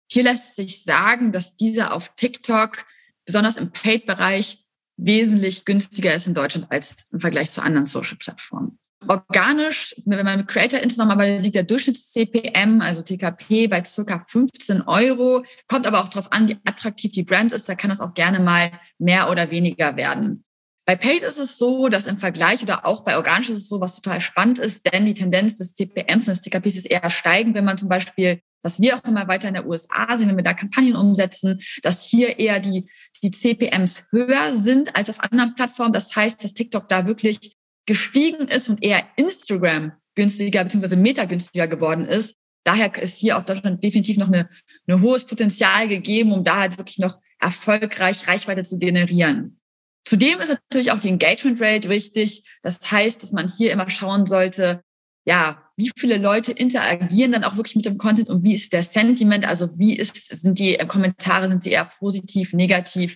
Hier 0.08 0.24
lässt 0.24 0.56
sich 0.56 0.84
sagen, 0.84 1.32
dass 1.32 1.56
dieser 1.56 1.94
auf 1.94 2.14
TikTok, 2.16 2.86
besonders 3.26 3.58
im 3.58 3.72
Paid-Bereich, 3.72 4.66
wesentlich 4.98 5.66
günstiger 5.66 6.14
ist 6.14 6.28
in 6.28 6.34
Deutschland 6.34 6.72
als 6.72 7.08
im 7.12 7.20
Vergleich 7.20 7.52
zu 7.52 7.62
anderen 7.62 7.86
Social-Plattformen. 7.86 8.80
Organisch, 9.08 9.96
wenn 10.06 10.26
man 10.26 10.40
mit 10.40 10.48
Creator 10.48 10.82
zusammenarbeitet, 10.82 11.44
liegt 11.44 11.56
der 11.56 11.64
Durchschnitts-CPM, 11.64 12.82
also 12.82 13.02
TKP, 13.02 13.68
bei 13.68 13.84
circa 13.84 14.24
15 14.28 14.82
Euro. 14.84 15.44
Kommt 15.68 15.86
aber 15.86 16.04
auch 16.04 16.10
darauf 16.10 16.32
an, 16.32 16.48
wie 16.48 16.58
attraktiv 16.66 17.12
die 17.12 17.24
Brand 17.24 17.52
ist. 17.52 17.70
Da 17.70 17.76
kann 17.76 17.90
das 17.90 18.02
auch 18.02 18.14
gerne 18.14 18.40
mal 18.40 18.72
mehr 18.98 19.30
oder 19.30 19.52
weniger 19.52 19.96
werden. 19.96 20.44
Bei 20.88 20.96
Paid 20.96 21.24
ist 21.24 21.40
es 21.40 21.58
so, 21.58 21.90
dass 21.90 22.06
im 22.06 22.20
Vergleich 22.20 22.62
oder 22.62 22.86
auch 22.86 23.04
bei 23.04 23.18
Organisch 23.18 23.50
ist 23.50 23.64
es 23.64 23.70
so, 23.70 23.82
was 23.82 23.96
total 23.96 24.22
spannend 24.22 24.60
ist, 24.60 24.92
denn 24.92 25.06
die 25.06 25.16
Tendenz 25.16 25.58
des 25.58 25.74
CPMs 25.74 26.28
und 26.28 26.36
des 26.36 26.42
TKPs 26.42 26.78
ist 26.78 26.86
eher 26.86 27.10
steigend, 27.10 27.56
wenn 27.56 27.66
man 27.66 27.78
zum 27.78 27.90
Beispiel, 27.90 28.40
was 28.66 28.82
wir 28.82 28.98
auch 28.98 29.04
immer 29.04 29.28
weiter 29.28 29.48
in 29.48 29.54
der 29.54 29.68
USA 29.68 30.18
sehen, 30.18 30.28
wenn 30.28 30.38
wir 30.38 30.44
da 30.44 30.54
Kampagnen 30.54 30.96
umsetzen, 30.96 31.62
dass 31.84 32.04
hier 32.04 32.40
eher 32.40 32.60
die, 32.60 32.90
die 33.22 33.30
CPMs 33.30 34.04
höher 34.10 34.52
sind 34.52 34.96
als 34.96 35.10
auf 35.12 35.22
anderen 35.22 35.54
Plattformen. 35.54 35.94
Das 35.94 36.16
heißt, 36.16 36.44
dass 36.44 36.54
TikTok 36.54 36.90
da 36.90 37.06
wirklich 37.06 37.56
gestiegen 37.86 38.48
ist 38.48 38.68
und 38.68 38.84
eher 38.84 39.04
Instagram 39.18 39.92
günstiger 40.16 40.64
bzw. 40.64 40.96
Meta 40.96 41.26
günstiger 41.26 41.68
geworden 41.68 42.06
ist. 42.06 42.36
Daher 42.64 42.92
ist 43.00 43.20
hier 43.20 43.38
auf 43.38 43.46
Deutschland 43.46 43.84
definitiv 43.84 44.18
noch 44.18 44.30
eine, 44.30 44.50
ein 44.88 45.02
hohes 45.02 45.24
Potenzial 45.26 45.88
gegeben, 45.88 46.32
um 46.34 46.44
da 46.44 46.62
halt 46.62 46.80
wirklich 46.80 46.98
noch 46.98 47.20
erfolgreich 47.40 48.28
Reichweite 48.28 48.64
zu 48.64 48.80
generieren. 48.80 49.60
Zudem 50.04 50.40
ist 50.40 50.50
natürlich 50.50 50.92
auch 50.92 51.00
die 51.00 51.10
Engagement 51.10 51.62
Rate 51.62 51.90
wichtig. 51.90 52.44
Das 52.64 52.80
heißt, 52.90 53.22
dass 53.22 53.32
man 53.32 53.48
hier 53.48 53.72
immer 53.72 53.90
schauen 53.92 54.26
sollte, 54.26 54.82
ja, 55.26 55.62
wie 55.76 55.92
viele 55.98 56.18
Leute 56.18 56.52
interagieren 56.52 57.32
dann 57.32 57.44
auch 57.44 57.58
wirklich 57.58 57.76
mit 57.76 57.86
dem 57.86 57.98
Content 57.98 58.30
und 58.30 58.44
wie 58.44 58.54
ist 58.54 58.72
der 58.72 58.84
Sentiment? 58.84 59.48
Also 59.48 59.78
wie 59.78 59.96
ist, 59.96 60.28
sind 60.30 60.60
die 60.60 60.78
Kommentare, 60.88 61.48
sind 61.50 61.64
sie 61.64 61.72
eher 61.72 61.92
positiv, 62.00 62.54
negativ, 62.54 63.16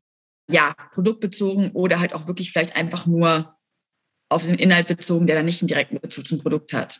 ja, 0.50 0.74
produktbezogen 0.92 1.72
oder 1.72 2.00
halt 2.00 2.14
auch 2.14 2.28
wirklich 2.28 2.52
vielleicht 2.52 2.76
einfach 2.76 3.06
nur 3.06 3.56
auf 4.28 4.46
den 4.46 4.56
Inhalt 4.56 4.88
bezogen, 4.88 5.28
der 5.28 5.36
dann 5.36 5.46
nicht 5.46 5.62
einen 5.62 5.68
direkten 5.68 6.00
Bezug 6.00 6.28
zum 6.28 6.40
Produkt 6.40 6.74
hat. 6.74 7.00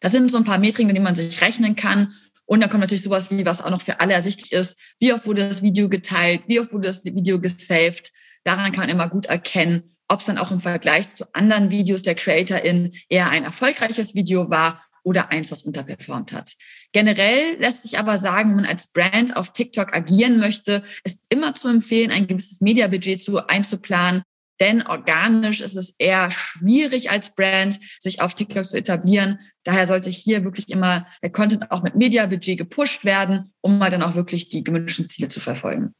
Das 0.00 0.12
sind 0.12 0.30
so 0.30 0.38
ein 0.38 0.44
paar 0.44 0.58
Metriken, 0.58 0.86
mit 0.86 0.96
denen 0.96 1.04
man 1.04 1.14
sich 1.14 1.40
rechnen 1.40 1.76
kann. 1.76 2.14
Und 2.44 2.60
dann 2.60 2.70
kommt 2.70 2.80
natürlich 2.80 3.02
sowas 3.02 3.30
wie, 3.30 3.44
was 3.44 3.60
auch 3.60 3.70
noch 3.70 3.82
für 3.82 4.00
alle 4.00 4.14
ersichtlich 4.14 4.52
ist. 4.52 4.78
Wie 4.98 5.12
oft 5.12 5.26
wurde 5.26 5.46
das 5.46 5.62
Video 5.62 5.88
geteilt? 5.88 6.42
Wie 6.46 6.60
oft 6.60 6.72
wurde 6.72 6.88
das 6.88 7.04
Video 7.04 7.40
gesaved? 7.40 8.10
Daran 8.44 8.72
kann 8.72 8.82
man 8.82 8.88
immer 8.88 9.08
gut 9.08 9.26
erkennen, 9.26 9.96
ob 10.08 10.20
es 10.20 10.26
dann 10.26 10.38
auch 10.38 10.50
im 10.50 10.60
Vergleich 10.60 11.14
zu 11.14 11.26
anderen 11.34 11.70
Videos 11.70 12.02
der 12.02 12.14
CreatorIn 12.14 12.94
eher 13.08 13.30
ein 13.30 13.44
erfolgreiches 13.44 14.14
Video 14.14 14.50
war 14.50 14.82
oder 15.04 15.30
eins, 15.30 15.50
was 15.50 15.62
unterperformt 15.62 16.32
hat. 16.32 16.54
Generell 16.92 17.56
lässt 17.58 17.82
sich 17.82 17.98
aber 17.98 18.18
sagen, 18.18 18.50
wenn 18.50 18.56
man 18.56 18.66
als 18.66 18.88
Brand 18.88 19.36
auf 19.36 19.52
TikTok 19.52 19.94
agieren 19.94 20.38
möchte, 20.38 20.82
ist 21.04 21.26
immer 21.30 21.54
zu 21.54 21.68
empfehlen, 21.68 22.10
ein 22.10 22.26
gewisses 22.26 22.60
Mediabudget 22.60 23.22
zu 23.22 23.46
einzuplanen, 23.46 24.22
denn 24.60 24.82
organisch 24.86 25.60
ist 25.60 25.76
es 25.76 25.94
eher 25.98 26.30
schwierig 26.30 27.10
als 27.10 27.34
Brand, 27.34 27.78
sich 28.00 28.20
auf 28.20 28.34
TikTok 28.34 28.64
zu 28.64 28.76
etablieren. 28.76 29.38
Daher 29.62 29.86
sollte 29.86 30.10
hier 30.10 30.44
wirklich 30.44 30.68
immer 30.68 31.06
der 31.22 31.30
Content 31.30 31.70
auch 31.70 31.82
mit 31.82 31.94
Mediabudget 31.94 32.58
gepusht 32.58 33.04
werden, 33.04 33.52
um 33.60 33.78
mal 33.78 33.90
dann 33.90 34.02
auch 34.02 34.14
wirklich 34.14 34.48
die 34.48 34.64
gewünschten 34.64 35.06
Ziele 35.06 35.28
zu 35.28 35.40
verfolgen. 35.40 35.94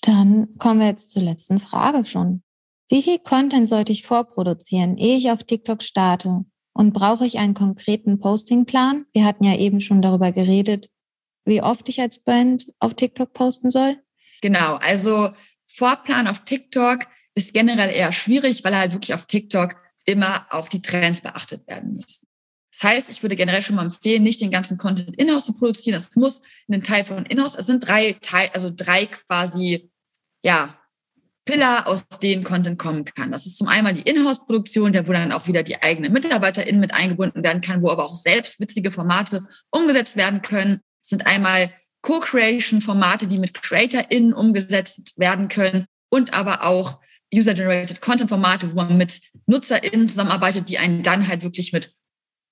Dann 0.00 0.58
kommen 0.58 0.80
wir 0.80 0.88
jetzt 0.88 1.10
zur 1.10 1.22
letzten 1.22 1.60
Frage 1.60 2.04
schon. 2.04 2.42
Wie 2.94 3.02
viel 3.02 3.18
Content 3.18 3.68
sollte 3.68 3.90
ich 3.90 4.06
vorproduzieren, 4.06 4.98
ehe 4.98 5.16
ich 5.16 5.28
auf 5.32 5.42
TikTok 5.42 5.82
starte? 5.82 6.44
Und 6.74 6.92
brauche 6.92 7.26
ich 7.26 7.38
einen 7.38 7.54
konkreten 7.54 8.20
Postingplan? 8.20 9.06
Wir 9.12 9.24
hatten 9.24 9.42
ja 9.42 9.56
eben 9.56 9.80
schon 9.80 10.00
darüber 10.00 10.30
geredet, 10.30 10.88
wie 11.44 11.60
oft 11.60 11.88
ich 11.88 12.00
als 12.00 12.22
Brand 12.22 12.72
auf 12.78 12.94
TikTok 12.94 13.32
posten 13.32 13.72
soll. 13.72 13.96
Genau, 14.42 14.76
also 14.76 15.30
Vorplan 15.66 16.28
auf 16.28 16.44
TikTok 16.44 17.00
ist 17.34 17.52
generell 17.52 17.90
eher 17.90 18.12
schwierig, 18.12 18.62
weil 18.62 18.76
halt 18.76 18.92
wirklich 18.92 19.12
auf 19.12 19.26
TikTok 19.26 19.74
immer 20.04 20.46
auch 20.50 20.68
die 20.68 20.80
Trends 20.80 21.20
beachtet 21.20 21.66
werden 21.66 21.94
müssen. 21.94 22.28
Das 22.70 22.84
heißt, 22.84 23.10
ich 23.10 23.22
würde 23.22 23.34
generell 23.34 23.62
schon 23.62 23.74
mal 23.74 23.86
empfehlen, 23.86 24.22
nicht 24.22 24.40
den 24.40 24.52
ganzen 24.52 24.78
Content 24.78 25.16
in-house 25.16 25.46
zu 25.46 25.54
produzieren. 25.54 25.94
Das 25.94 26.14
muss 26.14 26.42
in 26.68 26.74
einen 26.74 26.84
Teil 26.84 27.02
von 27.02 27.26
in-house. 27.26 27.56
Es 27.56 27.66
sind 27.66 27.88
drei 27.88 28.12
Teil, 28.22 28.50
also 28.54 28.70
drei 28.72 29.06
quasi 29.06 29.90
ja, 30.44 30.78
Pillar, 31.44 31.86
aus 31.86 32.06
denen 32.22 32.42
Content 32.42 32.78
kommen 32.78 33.04
kann. 33.04 33.30
Das 33.30 33.46
ist 33.46 33.56
zum 33.56 33.68
einen 33.68 33.94
die 33.94 34.08
Inhouse-Produktion, 34.08 34.92
der 34.92 35.06
wo 35.06 35.12
dann 35.12 35.32
auch 35.32 35.46
wieder 35.46 35.62
die 35.62 35.82
eigenen 35.82 36.12
MitarbeiterInnen 36.12 36.80
mit 36.80 36.94
eingebunden 36.94 37.42
werden 37.42 37.60
kann, 37.60 37.82
wo 37.82 37.90
aber 37.90 38.04
auch 38.04 38.16
selbst 38.16 38.58
witzige 38.60 38.90
Formate 38.90 39.46
umgesetzt 39.70 40.16
werden 40.16 40.42
können. 40.42 40.80
Es 41.02 41.10
sind 41.10 41.26
einmal 41.26 41.72
Co-Creation-Formate, 42.02 43.26
die 43.26 43.38
mit 43.38 43.54
CreatorInnen 43.54 44.32
umgesetzt 44.32 45.18
werden 45.18 45.48
können 45.48 45.86
und 46.10 46.32
aber 46.32 46.64
auch 46.64 47.00
User-Generated 47.34 48.00
Content-Formate, 48.00 48.72
wo 48.72 48.76
man 48.76 48.96
mit 48.96 49.20
NutzerInnen 49.46 50.08
zusammenarbeitet, 50.08 50.68
die 50.68 50.78
einen 50.78 51.02
dann 51.02 51.28
halt 51.28 51.42
wirklich 51.42 51.72
mit 51.72 51.94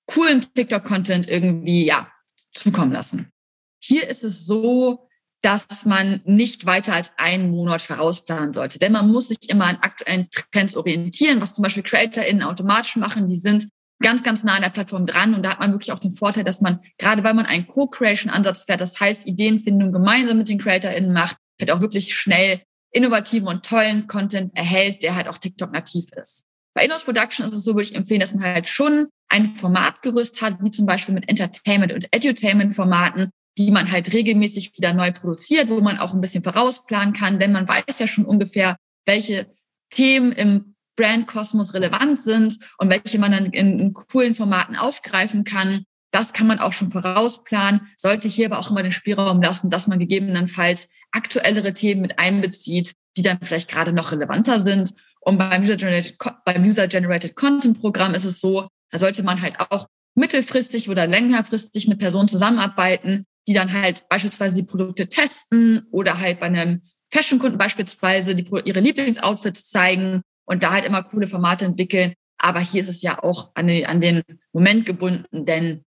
coolem 0.07 0.41
TikTok-Content 0.41 1.29
irgendwie, 1.29 1.85
ja, 1.85 2.11
zukommen 2.53 2.91
lassen. 2.91 3.31
Hier 3.79 4.07
ist 4.07 4.23
es 4.23 4.45
so, 4.45 5.07
dass 5.43 5.85
man 5.85 6.21
nicht 6.23 6.65
weiter 6.65 6.93
als 6.93 7.11
einen 7.17 7.51
Monat 7.51 7.81
vorausplanen 7.81 8.53
sollte. 8.53 8.79
Denn 8.79 8.93
man 8.93 9.11
muss 9.11 9.27
sich 9.27 9.49
immer 9.49 9.65
an 9.65 9.77
aktuellen 9.81 10.29
Trends 10.31 10.75
orientieren, 10.75 11.41
was 11.41 11.53
zum 11.53 11.63
Beispiel 11.63 11.83
CreatorInnen 11.83 12.43
automatisch 12.43 12.95
machen. 12.95 13.27
Die 13.27 13.35
sind 13.35 13.67
ganz, 14.01 14.23
ganz 14.23 14.43
nah 14.43 14.55
an 14.55 14.61
der 14.61 14.69
Plattform 14.69 15.05
dran. 15.05 15.33
Und 15.33 15.43
da 15.43 15.51
hat 15.51 15.59
man 15.59 15.71
wirklich 15.71 15.91
auch 15.91 15.99
den 15.99 16.11
Vorteil, 16.11 16.45
dass 16.45 16.61
man, 16.61 16.79
gerade 16.97 17.23
weil 17.25 17.33
man 17.33 17.45
einen 17.45 17.67
Co-Creation-Ansatz 17.67 18.63
fährt, 18.63 18.79
das 18.79 18.99
heißt 18.99 19.27
Ideenfindung 19.27 19.91
gemeinsam 19.91 20.37
mit 20.37 20.47
den 20.47 20.59
CreatorInnen 20.59 21.11
macht, 21.11 21.37
halt 21.59 21.71
auch 21.71 21.81
wirklich 21.81 22.15
schnell 22.15 22.61
innovativen 22.91 23.47
und 23.47 23.65
tollen 23.65 24.07
Content 24.07 24.55
erhält, 24.55 25.03
der 25.03 25.15
halt 25.15 25.27
auch 25.27 25.37
TikTok-nativ 25.37 26.05
ist. 26.21 26.43
Bei 26.73 26.85
Inhouse 26.85 27.03
Production 27.03 27.45
ist 27.45 27.53
es 27.53 27.63
so, 27.63 27.75
würde 27.75 27.89
ich 27.89 27.95
empfehlen, 27.95 28.21
dass 28.21 28.33
man 28.33 28.43
halt 28.43 28.69
schon 28.69 29.09
ein 29.29 29.49
Formatgerüst 29.49 30.41
hat, 30.41 30.57
wie 30.61 30.71
zum 30.71 30.85
Beispiel 30.85 31.13
mit 31.13 31.27
Entertainment- 31.27 31.91
und 31.91 32.07
Edutainment-Formaten, 32.11 33.29
die 33.57 33.71
man 33.71 33.91
halt 33.91 34.13
regelmäßig 34.13 34.75
wieder 34.77 34.93
neu 34.93 35.11
produziert, 35.11 35.69
wo 35.69 35.79
man 35.81 35.99
auch 35.99 36.13
ein 36.13 36.21
bisschen 36.21 36.43
vorausplanen 36.43 37.13
kann, 37.13 37.39
denn 37.39 37.51
man 37.51 37.67
weiß 37.67 37.99
ja 37.99 38.07
schon 38.07 38.25
ungefähr, 38.25 38.77
welche 39.05 39.47
Themen 39.89 40.31
im 40.31 40.75
Brandkosmos 40.95 41.73
relevant 41.73 42.21
sind 42.21 42.59
und 42.77 42.89
welche 42.89 43.19
man 43.19 43.31
dann 43.31 43.45
in, 43.47 43.79
in, 43.79 43.93
coolen 43.93 44.35
Formaten 44.35 44.75
aufgreifen 44.75 45.43
kann. 45.43 45.85
Das 46.11 46.33
kann 46.33 46.45
man 46.45 46.59
auch 46.59 46.73
schon 46.73 46.91
vorausplanen, 46.91 47.81
sollte 47.97 48.27
hier 48.27 48.45
aber 48.47 48.59
auch 48.59 48.69
immer 48.69 48.83
den 48.83 48.91
Spielraum 48.91 49.41
lassen, 49.41 49.71
dass 49.71 49.87
man 49.87 49.97
gegebenenfalls 49.97 50.87
aktuellere 51.11 51.73
Themen 51.73 52.01
mit 52.01 52.19
einbezieht, 52.19 52.93
die 53.17 53.23
dann 53.23 53.39
vielleicht 53.41 53.69
gerade 53.69 53.93
noch 53.93 54.11
relevanter 54.11 54.59
sind. 54.59 54.93
Und 55.21 55.37
beim 55.37 55.63
User-Generated, 55.63 56.17
beim 56.45 56.63
User-Generated 56.63 57.35
Content 57.35 57.79
Programm 57.79 58.13
ist 58.13 58.25
es 58.25 58.41
so, 58.41 58.67
da 58.91 58.99
sollte 58.99 59.23
man 59.23 59.41
halt 59.41 59.59
auch 59.59 59.87
mittelfristig 60.15 60.89
oder 60.89 61.07
längerfristig 61.07 61.87
mit 61.87 61.97
Personen 61.97 62.27
zusammenarbeiten, 62.27 63.25
die 63.47 63.53
dann 63.53 63.73
halt 63.73 64.07
beispielsweise 64.09 64.55
die 64.55 64.63
Produkte 64.63 65.07
testen 65.07 65.85
oder 65.91 66.19
halt 66.19 66.39
bei 66.39 66.47
einem 66.47 66.81
Fashion-Kunden 67.11 67.57
beispielsweise 67.57 68.35
die, 68.35 68.47
ihre 68.65 68.79
Lieblingsoutfits 68.79 69.69
zeigen 69.69 70.21
und 70.45 70.63
da 70.63 70.71
halt 70.71 70.85
immer 70.85 71.03
coole 71.03 71.27
Formate 71.27 71.65
entwickeln. 71.65 72.13
Aber 72.37 72.59
hier 72.59 72.81
ist 72.81 72.89
es 72.89 73.01
ja 73.01 73.21
auch 73.21 73.51
an, 73.55 73.67
die, 73.67 73.85
an 73.85 74.01
den 74.01 74.23
Moment 74.51 74.85
gebunden, 74.85 75.45
denn 75.45 75.83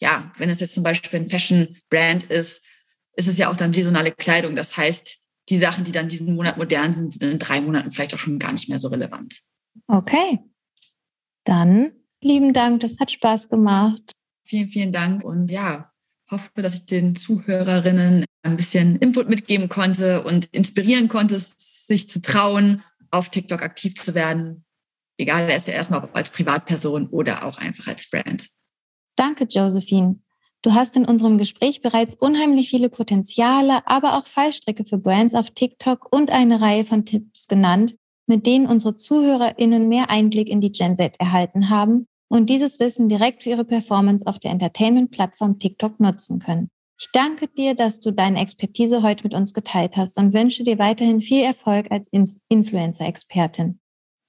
ja, 0.00 0.32
wenn 0.38 0.50
es 0.50 0.60
jetzt 0.60 0.74
zum 0.74 0.82
Beispiel 0.82 1.20
ein 1.20 1.30
Fashion-Brand 1.30 2.24
ist, 2.24 2.62
ist 3.16 3.28
es 3.28 3.38
ja 3.38 3.50
auch 3.50 3.56
dann 3.56 3.72
saisonale 3.72 4.12
Kleidung. 4.12 4.56
Das 4.56 4.76
heißt, 4.76 5.18
die 5.48 5.56
Sachen, 5.56 5.84
die 5.84 5.92
dann 5.92 6.08
diesen 6.08 6.34
Monat 6.34 6.56
modern 6.56 6.92
sind, 6.92 7.12
sind 7.12 7.30
in 7.30 7.38
drei 7.38 7.60
Monaten 7.60 7.90
vielleicht 7.90 8.14
auch 8.14 8.18
schon 8.18 8.38
gar 8.38 8.52
nicht 8.52 8.68
mehr 8.68 8.78
so 8.78 8.88
relevant. 8.88 9.40
Okay. 9.86 10.40
Dann 11.44 11.92
lieben 12.20 12.52
Dank, 12.52 12.80
das 12.80 12.98
hat 12.98 13.10
Spaß 13.10 13.48
gemacht. 13.48 14.12
Vielen, 14.46 14.68
vielen 14.68 14.92
Dank 14.92 15.24
und 15.24 15.50
ja, 15.50 15.93
hoffe, 16.34 16.50
dass 16.56 16.74
ich 16.74 16.86
den 16.86 17.14
Zuhörerinnen 17.14 18.24
ein 18.42 18.56
bisschen 18.56 18.96
Input 18.96 19.28
mitgeben 19.28 19.68
konnte 19.68 20.22
und 20.24 20.46
inspirieren 20.46 21.08
konnte, 21.08 21.38
sich 21.38 22.08
zu 22.08 22.20
trauen, 22.20 22.82
auf 23.10 23.30
TikTok 23.30 23.62
aktiv 23.62 23.94
zu 23.94 24.14
werden. 24.14 24.64
Egal, 25.16 25.48
er 25.48 25.56
ist 25.56 25.68
ja 25.68 25.74
erstmal 25.74 26.08
als 26.12 26.30
Privatperson 26.30 27.08
oder 27.08 27.44
auch 27.44 27.56
einfach 27.58 27.86
als 27.86 28.10
Brand. 28.10 28.48
Danke, 29.16 29.44
Josephine. 29.48 30.18
Du 30.62 30.72
hast 30.74 30.96
in 30.96 31.04
unserem 31.04 31.38
Gespräch 31.38 31.82
bereits 31.82 32.14
unheimlich 32.14 32.70
viele 32.70 32.88
Potenziale, 32.88 33.86
aber 33.86 34.18
auch 34.18 34.26
Fallstricke 34.26 34.84
für 34.84 34.98
Brands 34.98 35.34
auf 35.34 35.50
TikTok 35.50 36.12
und 36.12 36.32
eine 36.32 36.60
Reihe 36.60 36.84
von 36.84 37.04
Tipps 37.04 37.46
genannt, 37.46 37.94
mit 38.26 38.46
denen 38.46 38.66
unsere 38.66 38.96
ZuhörerInnen 38.96 39.88
mehr 39.88 40.10
Einblick 40.10 40.48
in 40.48 40.60
die 40.60 40.72
Gen 40.72 40.96
Z 40.96 41.20
erhalten 41.20 41.70
haben 41.70 42.08
und 42.28 42.50
dieses 42.50 42.80
Wissen 42.80 43.08
direkt 43.08 43.42
für 43.42 43.50
ihre 43.50 43.64
Performance 43.64 44.26
auf 44.26 44.38
der 44.38 44.50
Entertainment-Plattform 44.50 45.58
TikTok 45.58 46.00
nutzen 46.00 46.38
können. 46.38 46.68
Ich 46.98 47.10
danke 47.12 47.48
dir, 47.48 47.74
dass 47.74 48.00
du 48.00 48.12
deine 48.12 48.40
Expertise 48.40 49.02
heute 49.02 49.24
mit 49.24 49.34
uns 49.34 49.52
geteilt 49.52 49.96
hast 49.96 50.16
und 50.16 50.32
wünsche 50.32 50.62
dir 50.62 50.78
weiterhin 50.78 51.20
viel 51.20 51.42
Erfolg 51.42 51.90
als 51.90 52.08
Influencer-Expertin. 52.48 53.80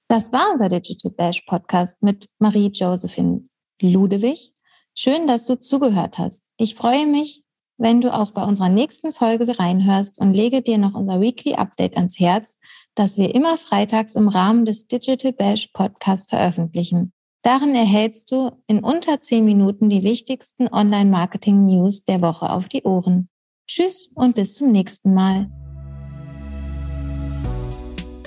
Das 0.08 0.32
war 0.32 0.52
unser 0.52 0.68
Digital 0.68 1.12
Bash 1.12 1.42
Podcast 1.42 2.02
mit 2.02 2.28
Marie-Josephine 2.38 3.48
Ludewig. 3.80 4.52
Schön, 4.94 5.26
dass 5.26 5.46
du 5.46 5.58
zugehört 5.58 6.18
hast. 6.18 6.44
Ich 6.56 6.74
freue 6.74 7.06
mich, 7.06 7.44
wenn 7.78 8.00
du 8.00 8.12
auch 8.12 8.30
bei 8.30 8.42
unserer 8.42 8.68
nächsten 8.68 9.12
Folge 9.12 9.58
reinhörst 9.58 10.18
und 10.18 10.32
lege 10.32 10.62
dir 10.62 10.78
noch 10.78 10.94
unser 10.94 11.20
Weekly 11.20 11.54
Update 11.54 11.96
ans 11.96 12.18
Herz, 12.18 12.56
das 12.94 13.16
wir 13.16 13.34
immer 13.34 13.58
freitags 13.58 14.14
im 14.14 14.28
Rahmen 14.28 14.64
des 14.64 14.86
Digital 14.86 15.32
Bash 15.32 15.68
Podcast 15.72 16.30
veröffentlichen. 16.30 17.12
Darin 17.46 17.76
erhältst 17.76 18.32
du 18.32 18.50
in 18.66 18.80
unter 18.80 19.20
zehn 19.20 19.44
Minuten 19.44 19.88
die 19.88 20.02
wichtigsten 20.02 20.66
Online-Marketing-News 20.66 22.02
der 22.02 22.20
Woche 22.20 22.50
auf 22.50 22.68
die 22.68 22.82
Ohren. 22.82 23.28
Tschüss 23.68 24.10
und 24.16 24.34
bis 24.34 24.54
zum 24.54 24.72
nächsten 24.72 25.14
Mal. 25.14 25.48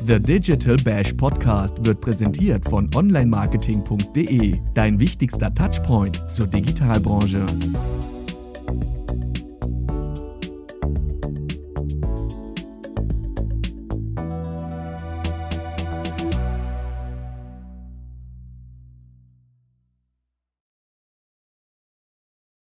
The 0.06 0.22
Digital 0.22 0.78
Bash 0.86 1.12
Podcast 1.12 1.86
wird 1.86 2.00
präsentiert 2.00 2.64
von 2.64 2.90
onlinemarketing.de, 2.96 4.58
dein 4.74 4.98
wichtigster 4.98 5.54
Touchpoint 5.54 6.32
zur 6.32 6.48
Digitalbranche. 6.48 7.46